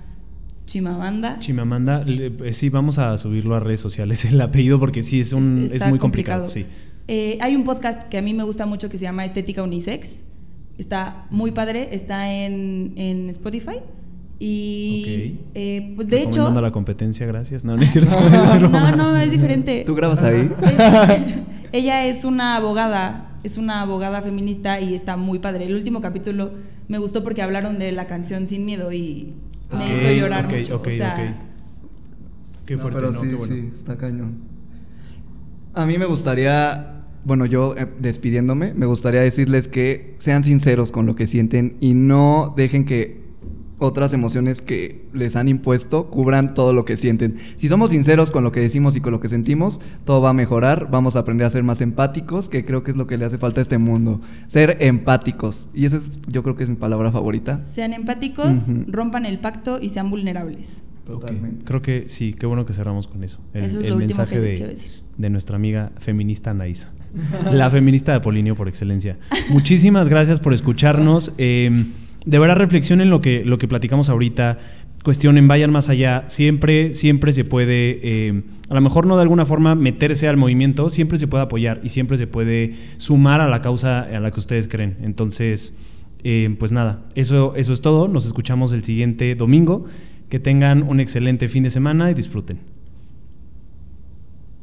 Chimamanda. 0.66 1.38
Chimamanda, 1.38 2.04
le- 2.04 2.32
eh, 2.48 2.52
sí, 2.52 2.68
vamos 2.68 2.98
a 2.98 3.16
subirlo 3.18 3.54
a 3.54 3.60
redes 3.60 3.80
sociales 3.80 4.24
el 4.30 4.40
apellido 4.40 4.78
porque 4.78 5.02
sí 5.02 5.20
es 5.20 5.32
un 5.32 5.68
es, 5.72 5.86
muy 5.88 5.98
complicado, 5.98 6.46
sí. 6.46 6.66
Eh, 7.08 7.36
hay 7.40 7.56
un 7.56 7.64
podcast 7.64 8.04
que 8.04 8.18
a 8.18 8.22
mí 8.22 8.32
me 8.32 8.44
gusta 8.44 8.64
mucho 8.64 8.88
que 8.88 8.96
se 8.98 9.04
llama 9.04 9.24
Estética 9.24 9.62
Unisex. 9.62 10.20
Está 10.78 11.26
muy 11.30 11.50
padre, 11.52 11.88
está 11.94 12.32
en, 12.32 12.92
en 12.96 13.28
Spotify. 13.30 13.76
Y 14.44 15.36
Ok. 15.36 15.50
eh, 15.54 15.92
pues 15.94 16.08
de 16.08 16.22
hecho. 16.22 16.50
La 16.60 16.72
competencia, 16.72 17.26
gracias. 17.26 17.64
No, 17.64 17.76
no 17.76 17.82
es 17.82 17.92
cierto. 17.92 18.16
no, 18.68 18.96
no, 18.96 19.16
es 19.16 19.30
diferente. 19.30 19.84
¿Tú 19.86 19.94
grabas 19.94 20.20
ahí? 20.22 20.50
Es- 20.62 21.34
ella 21.74 22.04
es 22.06 22.24
una 22.24 22.56
abogada, 22.56 23.38
es 23.44 23.56
una 23.56 23.80
abogada 23.82 24.20
feminista 24.20 24.80
y 24.80 24.94
está 24.94 25.16
muy 25.16 25.38
padre. 25.38 25.66
El 25.66 25.74
último 25.76 26.00
capítulo 26.00 26.50
me 26.88 26.98
gustó 26.98 27.22
porque 27.22 27.40
hablaron 27.40 27.78
de 27.78 27.92
la 27.92 28.06
canción 28.08 28.46
Sin 28.48 28.64
Miedo 28.66 28.92
y 28.92 29.32
me 29.70 29.84
Ok, 29.92 29.96
hizo 30.02 30.12
llorar 30.12 30.46
ok, 30.46 30.52
mucho. 30.58 30.76
ok, 30.76 30.86
o 30.88 30.90
sea, 30.90 31.14
ok. 31.14 32.66
Qué 32.66 32.74
No, 32.76 32.82
fuerte, 32.82 32.98
pero 32.98 33.12
¿no? 33.12 33.20
sí, 33.20 33.26
Qué 33.28 33.34
bueno. 33.36 33.54
sí, 33.54 33.70
está 33.74 33.96
cañón. 33.96 34.34
A 35.74 35.86
mí 35.86 35.96
me 35.98 36.04
gustaría, 36.06 37.04
bueno, 37.24 37.46
yo 37.46 37.74
eh, 37.76 37.86
despidiéndome, 38.00 38.74
me 38.74 38.86
gustaría 38.86 39.20
decirles 39.20 39.68
que 39.68 40.16
sean 40.18 40.44
sinceros 40.44 40.92
con 40.92 41.06
lo 41.06 41.14
que 41.14 41.26
sienten 41.26 41.76
y 41.80 41.94
no 41.94 42.52
dejen 42.56 42.84
que 42.84 43.21
otras 43.82 44.12
emociones 44.12 44.62
que 44.62 45.04
les 45.12 45.36
han 45.36 45.48
impuesto 45.48 46.08
cubran 46.08 46.54
todo 46.54 46.72
lo 46.72 46.84
que 46.84 46.96
sienten. 46.96 47.36
Si 47.56 47.68
somos 47.68 47.90
sinceros 47.90 48.30
con 48.30 48.44
lo 48.44 48.52
que 48.52 48.60
decimos 48.60 48.96
y 48.96 49.00
con 49.00 49.12
lo 49.12 49.20
que 49.20 49.28
sentimos, 49.28 49.80
todo 50.04 50.20
va 50.20 50.30
a 50.30 50.32
mejorar, 50.32 50.88
vamos 50.90 51.16
a 51.16 51.20
aprender 51.20 51.46
a 51.46 51.50
ser 51.50 51.62
más 51.62 51.80
empáticos, 51.80 52.48
que 52.48 52.64
creo 52.64 52.82
que 52.82 52.92
es 52.92 52.96
lo 52.96 53.06
que 53.06 53.18
le 53.18 53.24
hace 53.24 53.38
falta 53.38 53.60
a 53.60 53.62
este 53.62 53.78
mundo, 53.78 54.20
ser 54.46 54.78
empáticos. 54.80 55.68
Y 55.74 55.86
esa 55.86 55.96
es, 55.96 56.04
yo 56.26 56.42
creo 56.42 56.54
que 56.54 56.62
es 56.62 56.68
mi 56.68 56.76
palabra 56.76 57.12
favorita. 57.12 57.60
sean 57.60 57.92
empáticos, 57.92 58.68
rompan 58.86 59.26
el 59.26 59.38
pacto 59.38 59.80
y 59.80 59.88
sean 59.88 60.10
vulnerables. 60.10 60.82
Totalmente. 61.04 61.64
Creo 61.64 61.82
que 61.82 62.04
sí, 62.06 62.32
qué 62.32 62.46
bueno 62.46 62.64
que 62.64 62.72
cerramos 62.72 63.08
con 63.08 63.24
eso. 63.24 63.40
El, 63.52 63.64
Eso 63.64 63.80
es 63.80 63.86
el 63.86 63.96
mensaje 63.96 64.38
de, 64.38 64.54
quiero 64.54 64.68
decir. 64.68 64.92
de 65.18 65.30
nuestra 65.30 65.56
amiga 65.56 65.90
feminista 65.98 66.50
Anaísa. 66.50 66.92
La 67.52 67.70
feminista 67.70 68.12
de 68.12 68.18
Apolinio 68.18 68.54
por 68.54 68.68
excelencia. 68.68 69.18
Muchísimas 69.50 70.08
gracias 70.08 70.38
por 70.38 70.52
escucharnos. 70.52 71.32
Eh, 71.38 71.86
de 72.24 72.38
verdad 72.38 72.56
reflexionen 72.56 73.10
lo 73.10 73.20
que, 73.20 73.44
lo 73.44 73.58
que 73.58 73.68
platicamos 73.68 74.08
ahorita. 74.08 74.58
Cuestionen, 75.02 75.48
vayan 75.48 75.72
más 75.72 75.88
allá. 75.88 76.24
Siempre, 76.28 76.92
siempre 76.92 77.32
se 77.32 77.44
puede, 77.44 77.98
eh, 78.02 78.42
a 78.68 78.74
lo 78.74 78.80
mejor 78.80 79.06
no 79.06 79.16
de 79.16 79.22
alguna 79.22 79.46
forma 79.46 79.74
meterse 79.74 80.28
al 80.28 80.36
movimiento, 80.36 80.90
siempre 80.90 81.18
se 81.18 81.26
puede 81.26 81.42
apoyar 81.42 81.80
y 81.82 81.88
siempre 81.88 82.16
se 82.16 82.28
puede 82.28 82.74
sumar 82.98 83.40
a 83.40 83.48
la 83.48 83.60
causa 83.60 84.02
a 84.02 84.20
la 84.20 84.30
que 84.30 84.38
ustedes 84.38 84.68
creen. 84.68 84.98
Entonces, 85.02 85.76
eh, 86.22 86.54
pues 86.58 86.70
nada, 86.70 87.04
eso, 87.16 87.54
eso 87.56 87.72
es 87.72 87.80
todo. 87.80 88.06
Nos 88.06 88.26
escuchamos 88.26 88.72
el 88.72 88.84
siguiente 88.84 89.34
domingo. 89.34 89.86
Que 90.28 90.40
tengan 90.40 90.82
un 90.84 90.98
excelente 90.98 91.46
fin 91.46 91.62
de 91.62 91.68
semana 91.68 92.10
y 92.10 92.14
disfruten. 92.14 92.71